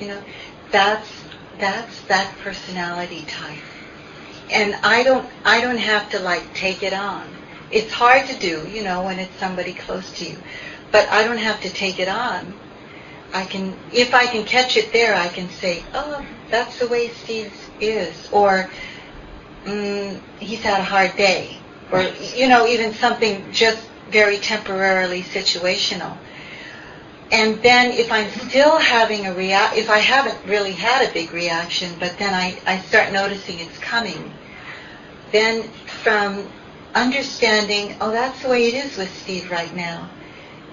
[0.01, 0.23] You know,
[0.71, 1.09] that's
[1.59, 3.63] that's that personality type,
[4.51, 7.29] and I don't I don't have to like take it on.
[7.71, 10.37] It's hard to do, you know, when it's somebody close to you,
[10.93, 12.55] but I don't have to take it on
[13.35, 17.09] I can, if I can catch it there, I can say, oh, that's the way
[17.09, 18.71] Steve is, or
[19.65, 21.59] mm, he's had a hard day,
[21.91, 22.03] or
[22.37, 26.17] you know, even something just very temporarily situational.
[27.33, 31.33] And then if I'm still having a react, if I haven't really had a big
[31.33, 34.33] reaction, but then I, I start noticing it's coming,
[35.33, 35.65] then
[36.05, 36.49] from
[36.95, 40.09] understanding, oh, that's the way it is with Steve right now,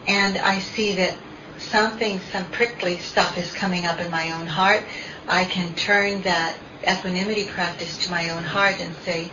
[0.08, 1.18] and I see that
[1.62, 4.84] something, some prickly stuff is coming up in my own heart,
[5.28, 6.58] I can turn that
[6.88, 9.32] equanimity practice to my own heart and say,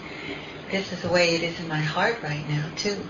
[0.71, 3.03] this is the way it is in my heart right now too.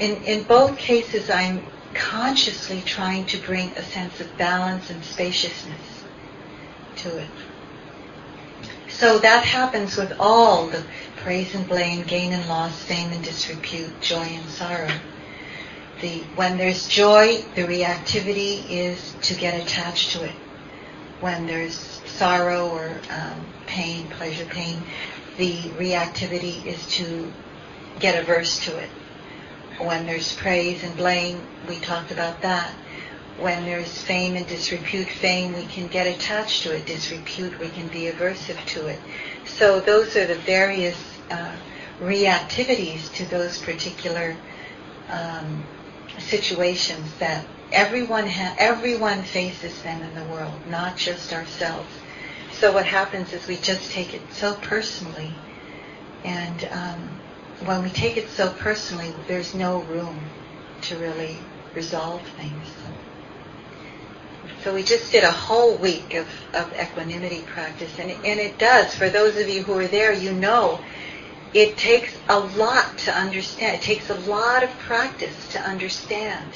[0.00, 6.04] In, in both cases, I'm consciously trying to bring a sense of balance and spaciousness
[6.96, 7.28] to it.
[8.88, 10.84] So that happens with all the
[11.16, 14.90] praise and blame, gain and loss, fame and disrepute, joy and sorrow.
[16.00, 20.34] The, when there's joy, the reactivity is to get attached to it.
[21.20, 24.80] When there's sorrow or um, pain, pleasure, pain,
[25.36, 27.32] the reactivity is to
[27.98, 28.88] get averse to it.
[29.78, 32.72] When there's praise and blame, we talked about that.
[33.40, 36.86] When there's fame and disrepute, fame, we can get attached to it.
[36.86, 38.98] Disrepute, we can be aversive to it.
[39.46, 40.96] So those are the various
[41.30, 41.54] uh,
[42.00, 44.36] reactivities to those particular
[45.08, 45.64] um,
[46.20, 51.88] situations that everyone ha- everyone faces them in the world, not just ourselves.
[52.52, 55.32] So what happens is we just take it so personally,
[56.24, 57.08] and um,
[57.64, 60.18] when we take it so personally, there's no room
[60.82, 61.38] to really
[61.74, 62.66] resolve things.
[64.64, 68.94] So we just did a whole week of, of equanimity practice, and, and it does.
[68.94, 70.80] For those of you who are there, you know
[71.54, 73.76] it takes a lot to understand.
[73.76, 76.50] It takes a lot of practice to understand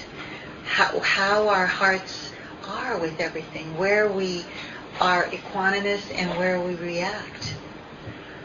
[0.64, 2.32] how, how our hearts
[2.66, 4.44] are with everything, where we
[5.00, 7.54] are equanimous and where we react.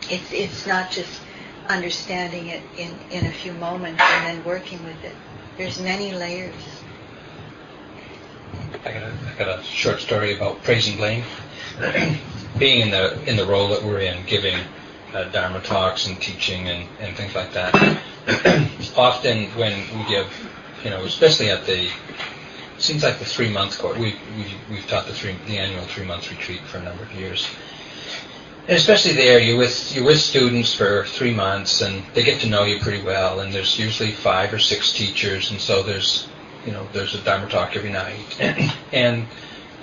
[0.09, 1.21] It's, it's not just
[1.67, 5.15] understanding it in, in a few moments and then working with it.
[5.57, 6.53] There's many layers.
[8.85, 11.23] I got a, I got a short story about praise and blame.
[12.57, 14.57] Being in the in the role that we're in, giving
[15.13, 17.73] uh, Dharma talks and teaching and, and things like that.
[18.97, 20.27] Often when we give,
[20.83, 21.89] you know, especially at the
[22.77, 23.97] seems like the three month course.
[23.97, 27.11] We, we we've taught the three the annual three month retreat for a number of
[27.13, 27.47] years.
[28.67, 32.49] And especially there, you're with you're with students for three months, and they get to
[32.49, 33.39] know you pretty well.
[33.39, 36.27] And there's usually five or six teachers, and so there's
[36.65, 38.19] you know there's a Dharma talk every night,
[38.91, 39.25] and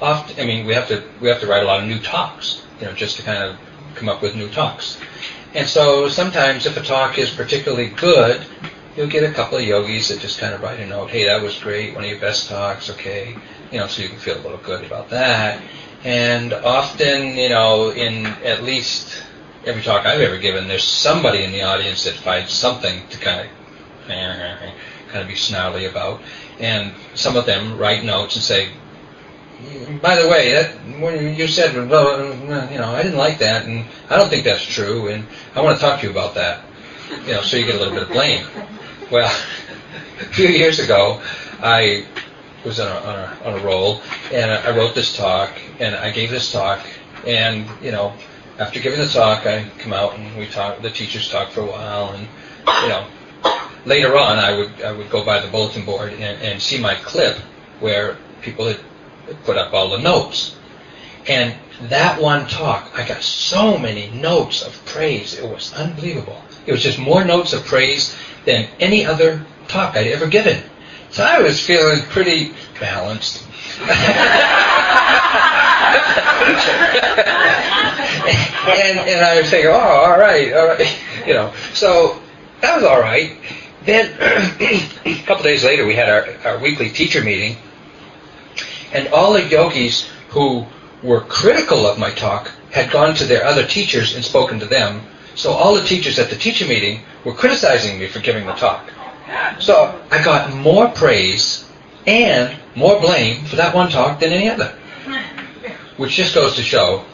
[0.03, 2.65] often I mean we have to we have to write a lot of new talks,
[2.79, 3.57] you know, just to kind of
[3.95, 4.99] come up with new talks.
[5.55, 8.45] And so sometimes if a talk is particularly good,
[8.97, 11.43] you'll get a couple of yogis that just kind of write a note, hey, that
[11.43, 13.37] was great, one of your best talks, okay,
[13.71, 15.61] you know, so you can feel a little good about that.
[16.05, 19.23] And often, you know, in at least
[19.65, 23.49] every talk I've ever given, there's somebody in the audience that finds something to kind
[23.49, 24.09] of
[25.09, 26.21] kind of be snarly about.
[26.59, 28.71] And some of them write notes and say,
[30.03, 32.35] by the way, that when you said, well,
[32.71, 35.79] you know, I didn't like that, and I don't think that's true, and I want
[35.79, 36.65] to talk to you about that.
[37.27, 38.47] You know, so you get a little bit of blame.
[39.11, 39.27] Well,
[40.21, 41.23] a few years ago,
[41.61, 42.07] I
[42.65, 44.01] was on a, on a, on a roll,
[44.33, 45.51] and I wrote this talk,
[45.81, 46.87] and I gave this talk,
[47.27, 48.15] and you know,
[48.59, 50.81] after giving the talk, I come out and we talk.
[50.81, 52.29] The teachers talk for a while, and
[52.83, 53.07] you know,
[53.85, 56.95] later on, I would I would go by the bulletin board and, and see my
[56.95, 57.37] clip
[57.81, 58.79] where people had
[59.45, 60.57] put up all the notes.
[61.27, 65.39] And that one talk, I got so many notes of praise.
[65.39, 66.43] It was unbelievable.
[66.67, 70.63] It was just more notes of praise than any other talk I'd ever given.
[71.11, 73.45] So I was feeling pretty balanced.
[78.69, 81.53] and, and I was thinking, oh, all right, all right, you know.
[81.73, 82.21] So
[82.61, 83.37] that was all right.
[83.85, 84.13] Then
[85.05, 87.57] a couple days later, we had our, our weekly teacher meeting,
[88.95, 90.65] and all the yogis who
[91.03, 95.03] were critical of my talk had gone to their other teachers and spoken to them.
[95.35, 98.91] So all the teachers at the teacher meeting were criticizing me for giving the talk.
[99.59, 101.69] So I got more praise
[102.07, 104.75] and more blame for that one talk than any other.
[105.97, 107.05] Which just goes to show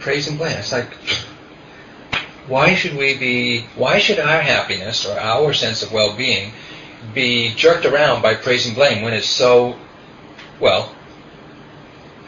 [0.00, 0.56] praise and blame.
[0.56, 0.92] It's like,
[2.48, 6.52] why should we be, why should our happiness or our sense of well-being
[7.14, 9.76] be jerked around by praise and blame when it's so,
[10.60, 10.94] well,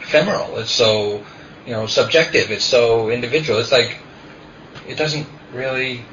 [0.01, 0.57] ephemeral.
[0.57, 1.23] It's so,
[1.65, 2.51] you know, subjective.
[2.51, 3.59] It's so individual.
[3.59, 3.97] It's like
[4.87, 6.03] it doesn't really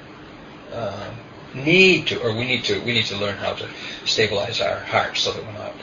[0.73, 1.11] uh,
[1.55, 3.69] need to, or we need to, we need to learn how to
[4.05, 5.75] stabilize our hearts so that we're not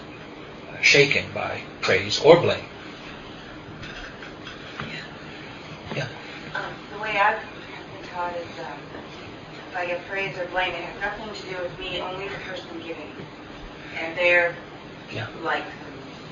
[0.81, 2.63] shaken by praise or blame.
[5.95, 6.07] Yeah.
[6.53, 8.76] Um, the way I've been taught is if
[9.77, 12.67] I get praise or blame, it has nothing to do with me, only the person
[12.79, 13.11] giving,
[13.99, 14.55] and their
[15.13, 15.27] Yeah.
[15.43, 15.63] like.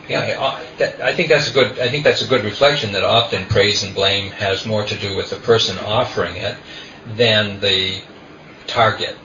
[0.07, 1.79] Yeah, I- I think that's a good.
[1.79, 5.15] I think that's a good reflection that often praise and blame has more to do
[5.15, 6.55] with the person offering it
[7.15, 8.01] than the
[8.67, 9.15] target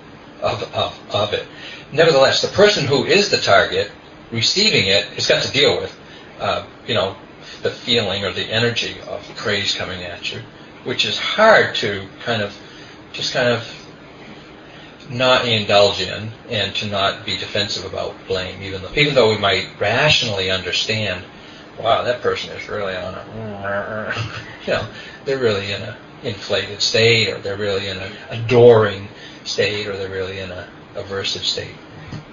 [0.42, 1.46] of, of, of it.
[1.92, 3.90] Nevertheless, the person who is the target
[4.30, 5.94] receiving it has got to deal with,
[6.40, 7.16] uh, you know,
[7.62, 10.40] the feeling or the energy of praise coming at you,
[10.84, 12.56] which is hard to kind of
[13.12, 13.80] just kind of
[15.11, 19.38] not indulge in and to not be defensive about blame, even though even though we
[19.38, 21.24] might rationally understand,
[21.78, 24.14] wow, that person is really on a,
[24.66, 24.86] you know,
[25.24, 29.08] they're really in a inflated state, or they're really in an adoring
[29.44, 31.74] state, or they're really in a aversive state.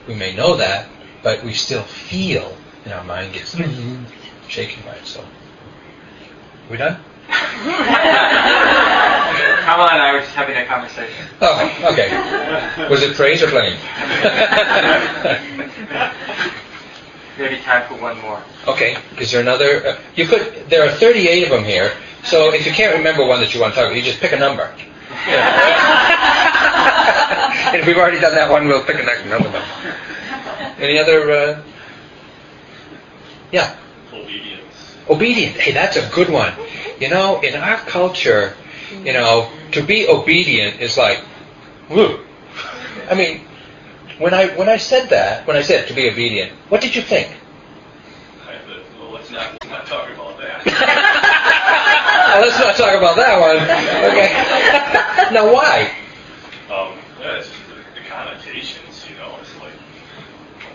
[0.07, 0.89] We may know that,
[1.23, 4.03] but we still feel, and our mind gets mm-hmm.
[4.49, 5.05] shaken by it.
[5.05, 5.23] So,
[6.69, 6.99] we done?
[9.67, 11.27] Kamala and I were just having a conversation.
[11.41, 11.59] Oh,
[11.91, 12.07] okay.
[12.89, 13.75] Was it praise or blame?
[17.37, 18.41] Maybe time for one more.
[18.65, 18.95] okay.
[19.19, 19.85] Is there another?
[19.85, 20.69] Uh, you could.
[20.69, 21.91] There are 38 of them here.
[22.23, 24.31] So if you can't remember one that you want to talk about, you just pick
[24.31, 24.63] a number.
[24.63, 24.87] and
[27.81, 29.51] if we've already done that one, we'll pick another number.
[30.79, 31.29] Any other?
[31.29, 31.61] Uh,
[33.51, 33.75] yeah.
[34.13, 34.95] Obedience.
[35.09, 35.57] Obedient.
[35.57, 36.53] Hey, that's a good one.
[37.01, 38.55] You know, in our culture,
[38.91, 41.23] you know, to be obedient is like,
[41.89, 42.19] woo.
[43.09, 43.41] I mean,
[44.19, 47.01] when I when I said that, when I said to be obedient, what did you
[47.01, 47.27] think?
[48.45, 51.13] I, thought, well, let's not, not talk about that.
[52.27, 53.57] Well, let's not talk about that one.
[54.11, 55.31] Okay.
[55.33, 55.91] now, why?
[56.69, 59.35] Um, yeah, it's just the, the connotations, you know.
[59.41, 59.73] It's like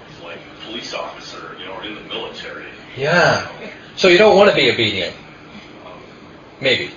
[0.08, 2.66] it's like a police officer, you know, or in the military.
[2.96, 3.48] Yeah.
[3.94, 5.14] So you don't want to be obedient.
[6.60, 6.90] Maybe.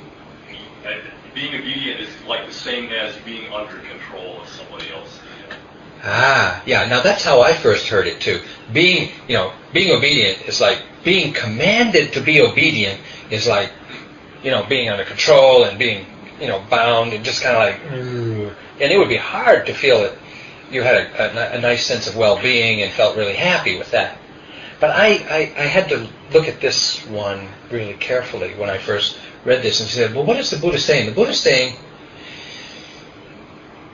[1.35, 5.19] And being obedient is like the same as being under control of somebody else.
[5.43, 5.55] You know?
[6.03, 6.87] Ah, yeah.
[6.87, 8.41] Now that's how I first heard it too.
[8.71, 13.71] Being, you know, being obedient is like being commanded to be obedient is like,
[14.43, 16.05] you know, being under control and being,
[16.39, 19.73] you know, bound and just kind of like, "Ugh." and it would be hard to
[19.73, 20.13] feel that
[20.71, 24.17] you had a, a, a nice sense of well-being and felt really happy with that.
[24.79, 29.17] But I, I, I had to look at this one really carefully when I first
[29.45, 31.05] read this and said, well, what is the Buddha saying?
[31.05, 31.77] The Buddha is saying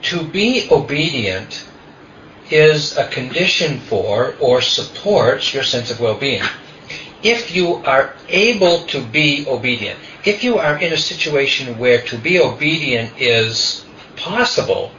[0.02, 1.66] to be obedient
[2.50, 6.42] is a condition for or supports your sense of well-being.
[7.22, 12.18] If you are able to be obedient, if you are in a situation where to
[12.18, 13.84] be obedient is
[14.16, 14.90] possible,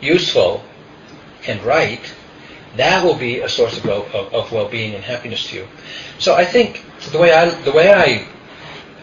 [0.00, 0.64] useful,
[1.46, 2.00] and right,
[2.76, 5.68] that will be a source of, well, of, of well-being and happiness to you.
[6.18, 8.28] So I think the way I the way I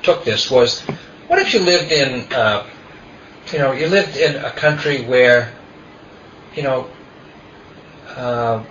[0.03, 0.81] took this was,
[1.27, 2.67] what if you lived in, uh,
[3.51, 5.51] you know, you lived in a country where,
[6.55, 6.89] you know,
[8.09, 8.63] uh,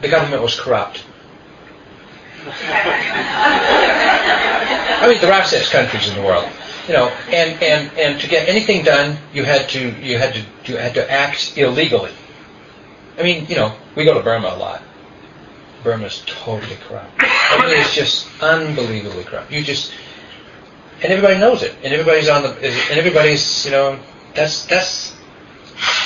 [0.00, 1.04] the government was corrupt.
[5.00, 6.48] I mean, there are such countries in the world,
[6.86, 10.44] you know, and, and, and to get anything done, you had to you had to
[10.64, 12.12] you had to act illegally.
[13.18, 14.82] I mean, you know, we go to Burma a lot.
[15.82, 17.12] Burma's totally corrupt.
[17.18, 19.50] I mean, it's just unbelievably corrupt.
[19.50, 19.92] You just
[21.02, 23.98] and everybody knows it, and everybody's on the and everybody's you know
[24.34, 25.16] that's that's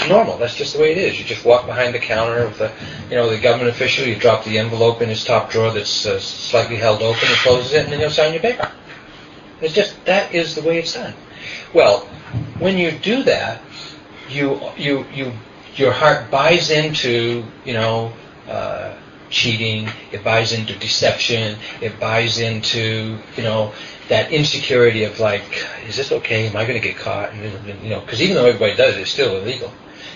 [0.09, 0.37] normal.
[0.37, 1.19] That's just the way it is.
[1.19, 2.71] You just walk behind the counter of the,
[3.09, 4.07] you know, the government official.
[4.07, 7.29] You drop the envelope in his top drawer that's uh, slightly held open.
[7.29, 8.71] and closes it, and then you'll sign your paper.
[9.61, 11.15] It's just that is the way it's done.
[11.73, 12.01] Well,
[12.59, 13.63] when you do that,
[14.29, 15.33] you you you
[15.77, 18.13] your heart buys into you know
[18.49, 18.95] uh,
[19.33, 19.89] cheating.
[20.13, 21.59] It buys into deception.
[21.81, 23.73] It buys into you know
[24.09, 26.47] that insecurity of like, is this okay?
[26.47, 27.33] Am I going to get caught?
[27.33, 29.73] And, you know, because even though everybody does it, it's still illegal.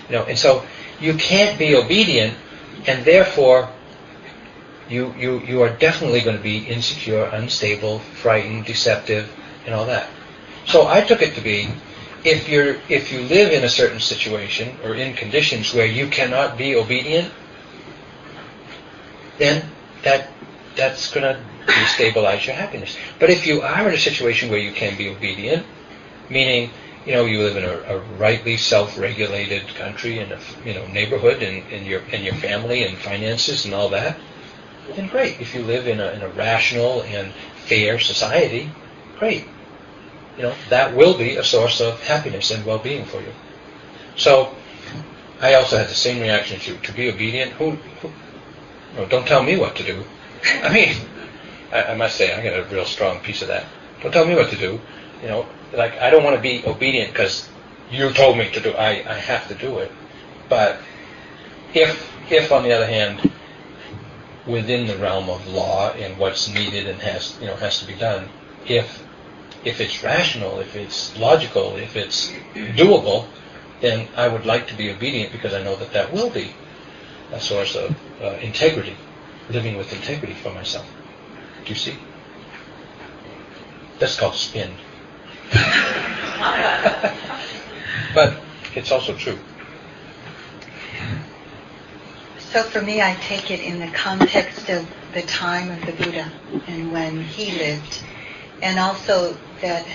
[0.07, 0.63] You know, and so
[1.01, 2.37] you can't be obedient,
[2.85, 3.69] and therefore
[4.89, 9.29] you you you are definitely going to be insecure, unstable, frightened, deceptive,
[9.65, 10.07] and all that.
[10.65, 11.69] So I took it to be
[12.23, 16.57] if you're if you live in a certain situation or in conditions where you cannot
[16.57, 17.31] be obedient,
[19.37, 19.63] then
[20.03, 20.29] that
[20.75, 22.97] that's going to destabilize your happiness.
[23.19, 25.65] But if you are in a situation where you can be obedient,
[26.29, 26.69] meaning
[27.05, 31.41] you know you live in a, a rightly self-regulated country and a you know neighborhood
[31.41, 34.17] and, and your and your family and finances and all that,
[34.95, 35.39] then great.
[35.41, 37.31] If you live in a, in a rational and
[37.65, 38.69] fair society,
[39.19, 39.45] great.
[40.37, 43.33] You know that will be a source of happiness and well-being for you.
[44.15, 44.55] So
[45.41, 47.53] I also had the same reaction to to be obedient.
[47.53, 48.11] Who, who
[48.95, 50.03] no, don't tell me what to do.
[50.63, 50.95] I mean,
[51.71, 53.65] I, I must say I got a real strong piece of that.
[54.01, 54.79] Don't tell me what to do.
[55.21, 57.47] You know, like I don't want to be obedient because
[57.91, 58.71] you told me to do.
[58.73, 59.91] I I have to do it.
[60.49, 60.79] But
[61.73, 63.31] if if on the other hand,
[64.45, 67.95] within the realm of law and what's needed and has you know has to be
[67.95, 68.29] done,
[68.67, 69.03] if
[69.65, 73.27] if it's rational, if it's logical, if it's doable,
[73.81, 76.53] then I would like to be obedient because I know that that will be
[77.31, 78.95] a source of uh, integrity,
[79.49, 80.87] living with integrity for myself.
[81.65, 81.97] Do you see?
[83.99, 84.71] That's called spin.
[88.13, 88.37] but
[88.75, 89.37] it's also true.
[92.51, 96.31] So for me, I take it in the context of the time of the Buddha
[96.67, 98.03] and when he lived,
[98.61, 99.85] and also that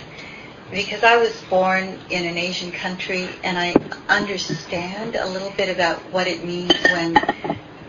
[0.73, 3.75] because I was born in an Asian country and I
[4.09, 7.19] understand a little bit about what it means when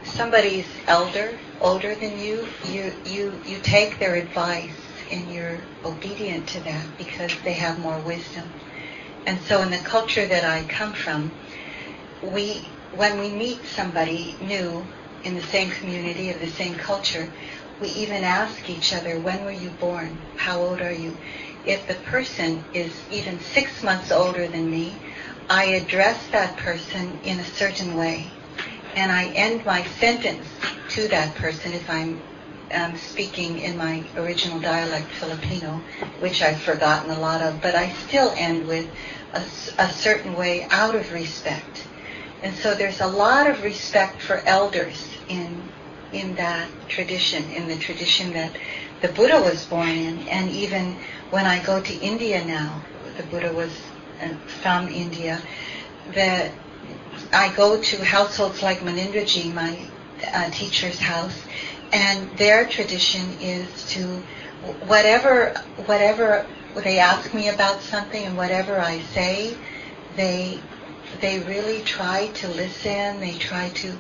[0.04, 4.76] somebody's elder, older than you, you, you, you take their advice
[5.10, 8.50] and you're obedient to that because they have more wisdom.
[9.26, 11.32] And so in the culture that I come from,
[12.22, 14.86] we, when we meet somebody new
[15.24, 17.32] in the same community of the same culture,
[17.80, 20.18] we even ask each other, when were you born?
[20.36, 21.18] How old are you?
[21.66, 24.96] If the person is even six months older than me,
[25.50, 28.28] I address that person in a certain way.
[28.96, 30.48] And I end my sentence
[30.90, 32.22] to that person if I'm
[32.74, 35.82] um, speaking in my original dialect Filipino,
[36.20, 38.90] which I've forgotten a lot of, but I still end with
[39.34, 39.44] a,
[39.80, 41.88] a certain way out of respect.
[42.42, 45.70] And so there's a lot of respect for elders in
[46.12, 48.56] in that tradition, in the tradition that
[49.04, 50.96] the Buddha was born in, and even
[51.30, 52.82] when I go to India now,
[53.18, 53.70] the Buddha was
[54.22, 54.30] uh,
[54.62, 55.42] from India,
[56.14, 56.54] that
[57.34, 59.78] I go to households like Munindraji, my
[60.34, 61.38] uh, teacher's house,
[61.92, 64.24] and their tradition is to
[64.88, 65.50] whatever
[65.86, 66.48] whatever
[66.82, 69.54] they ask me about something and whatever I say,
[70.16, 70.62] they
[71.20, 73.20] they really try to listen.
[73.20, 73.94] They try to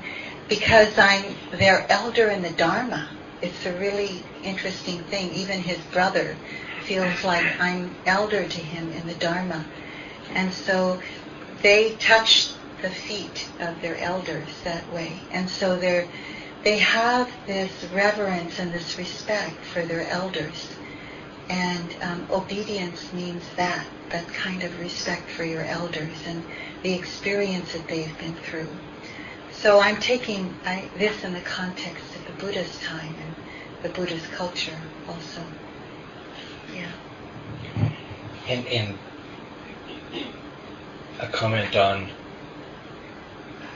[0.47, 3.09] because I'm their elder in the Dharma.
[3.44, 5.34] It's a really interesting thing.
[5.34, 6.38] Even his brother
[6.86, 9.65] feels like I'm elder to him in the Dharma.
[10.34, 11.02] And so
[11.61, 15.20] they touch the feet of their elders that way.
[15.32, 16.07] And so they're,
[16.64, 20.70] they have this reverence and this respect for their elders.
[21.49, 26.41] And um, obedience means that, that kind of respect for your elders and
[26.82, 28.70] the experience that they've been through.
[29.52, 33.15] So I'm taking I, this in the context of the Buddha's time
[33.84, 34.77] the Buddhist culture
[35.07, 35.43] also.
[36.73, 36.91] Yeah.
[38.47, 38.97] And, and
[41.19, 42.10] a comment on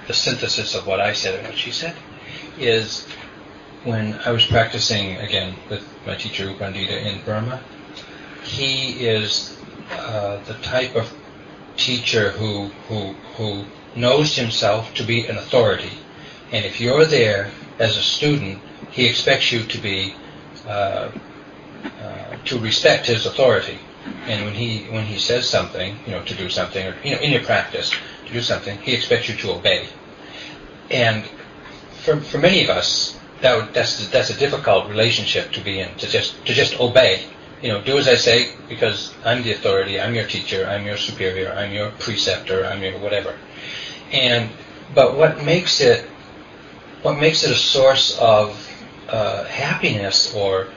[0.07, 1.95] the synthesis of what I said and what she said
[2.57, 3.05] is
[3.84, 7.61] when I was practicing again with my teacher U Pandita in Burma,
[8.43, 9.57] he is
[9.91, 11.13] uh, the type of
[11.75, 13.65] teacher who who who
[13.95, 15.91] knows himself to be an authority,
[16.51, 18.59] and if you're there as a student,
[18.98, 20.15] he expects you to be
[20.68, 21.11] uh,
[22.02, 23.78] uh, to respect his authority.
[24.26, 27.22] And when he when he says something, you know, to do something, or you know,
[27.22, 27.91] in your practice
[28.26, 29.88] to do something, he expects you to obey.
[30.90, 31.26] And
[32.03, 36.07] for for many of us, that that's that's a difficult relationship to be in to
[36.07, 37.24] just to just obey.
[37.61, 40.98] You know, do as I say because I'm the authority, I'm your teacher, I'm your
[40.98, 43.36] superior, I'm your preceptor, I'm your whatever.
[44.11, 44.49] And
[44.95, 46.10] but what makes it
[47.03, 48.68] what makes it a source of
[49.09, 50.67] uh, happiness or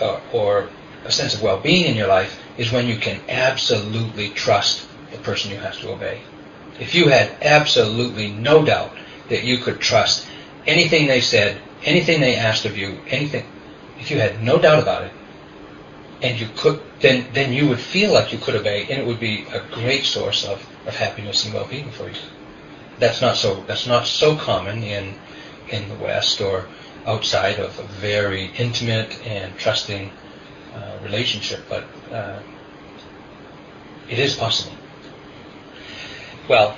[0.00, 0.68] uh, or
[1.04, 5.50] a sense of well-being in your life is when you can absolutely trust the person
[5.50, 6.20] you have to obey.
[6.80, 8.92] If you had absolutely no doubt
[9.28, 10.26] that you could trust
[10.66, 13.44] anything they said, anything they asked of you, anything,
[14.00, 15.12] if you had no doubt about it,
[16.22, 19.20] and you could, then then you would feel like you could obey, and it would
[19.20, 22.16] be a great source of, of happiness and well-being for you
[22.98, 25.14] that's not so that's not so common in
[25.70, 26.66] in the West or
[27.06, 30.10] outside of a very intimate and trusting
[30.74, 32.40] uh, relationship, but uh,
[34.08, 34.76] it is possible.
[36.48, 36.76] Well,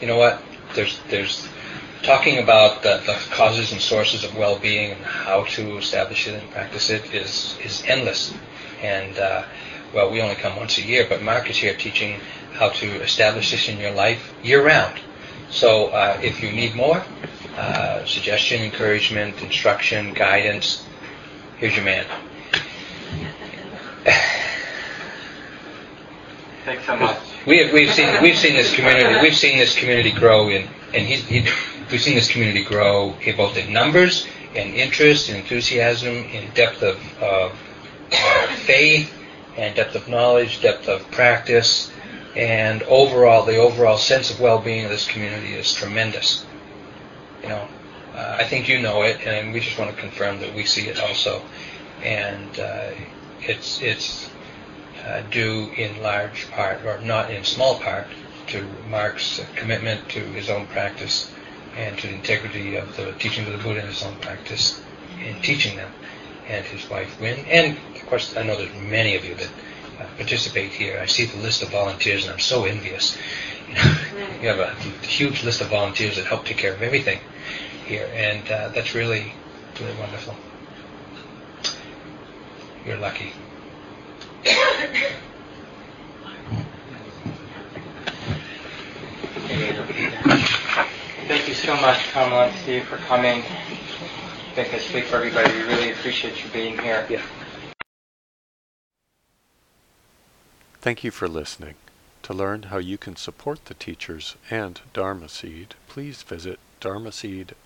[0.00, 0.42] you know what?
[0.74, 1.48] There's there's
[2.02, 6.50] talking about the, the causes and sources of well-being and how to establish it and
[6.50, 8.34] practice it is is endless.
[8.82, 9.44] And uh,
[9.94, 12.20] well, we only come once a year, but Mark is here teaching
[12.52, 15.00] how to establish this in your life year round.
[15.50, 17.02] So uh, if you need more,
[17.56, 20.84] uh, suggestion, encouragement, instruction, guidance,
[21.58, 22.06] here's your man.
[26.64, 27.18] Thanks so much.
[27.46, 31.06] We have, we've seen we've seen this community we've seen this community grow in and
[31.06, 31.48] he, he,
[31.90, 36.82] we've seen this community grow in both in numbers, in interest, in enthusiasm, in depth
[36.82, 37.52] of, of
[38.12, 39.12] uh, faith,
[39.56, 41.92] and depth of knowledge, depth of practice,
[42.34, 46.45] and overall, the overall sense of well-being of this community is tremendous.
[47.46, 47.68] You know,
[48.12, 50.88] uh, I think you know it, and we just want to confirm that we see
[50.88, 51.40] it also.
[52.02, 52.90] And uh,
[53.42, 54.28] it's it's
[55.04, 58.08] uh, due in large part, or not in small part,
[58.48, 61.30] to Mark's commitment to his own practice
[61.76, 64.82] and to the integrity of the teachings of the Buddha in his own practice
[65.24, 65.92] in teaching them,
[66.48, 69.50] and his wife Wynn, and of course I know there's many of you that
[70.00, 70.98] uh, participate here.
[71.00, 73.16] I see the list of volunteers and I'm so envious.
[73.68, 74.74] you have a
[75.06, 77.20] huge list of volunteers that help take care of everything
[77.86, 79.32] here, and uh, that's really,
[79.80, 80.34] really wonderful.
[82.84, 83.32] You're lucky.
[91.28, 93.42] Thank you so much, Kamala and Steve, for coming.
[93.42, 95.52] I think I speak for everybody.
[95.52, 97.06] We really appreciate you being here.
[97.08, 97.22] Yeah.
[100.80, 101.74] Thank you for listening.
[102.22, 107.65] To learn how you can support the teachers and Dharma Seed, please visit dharma dharmaseed.org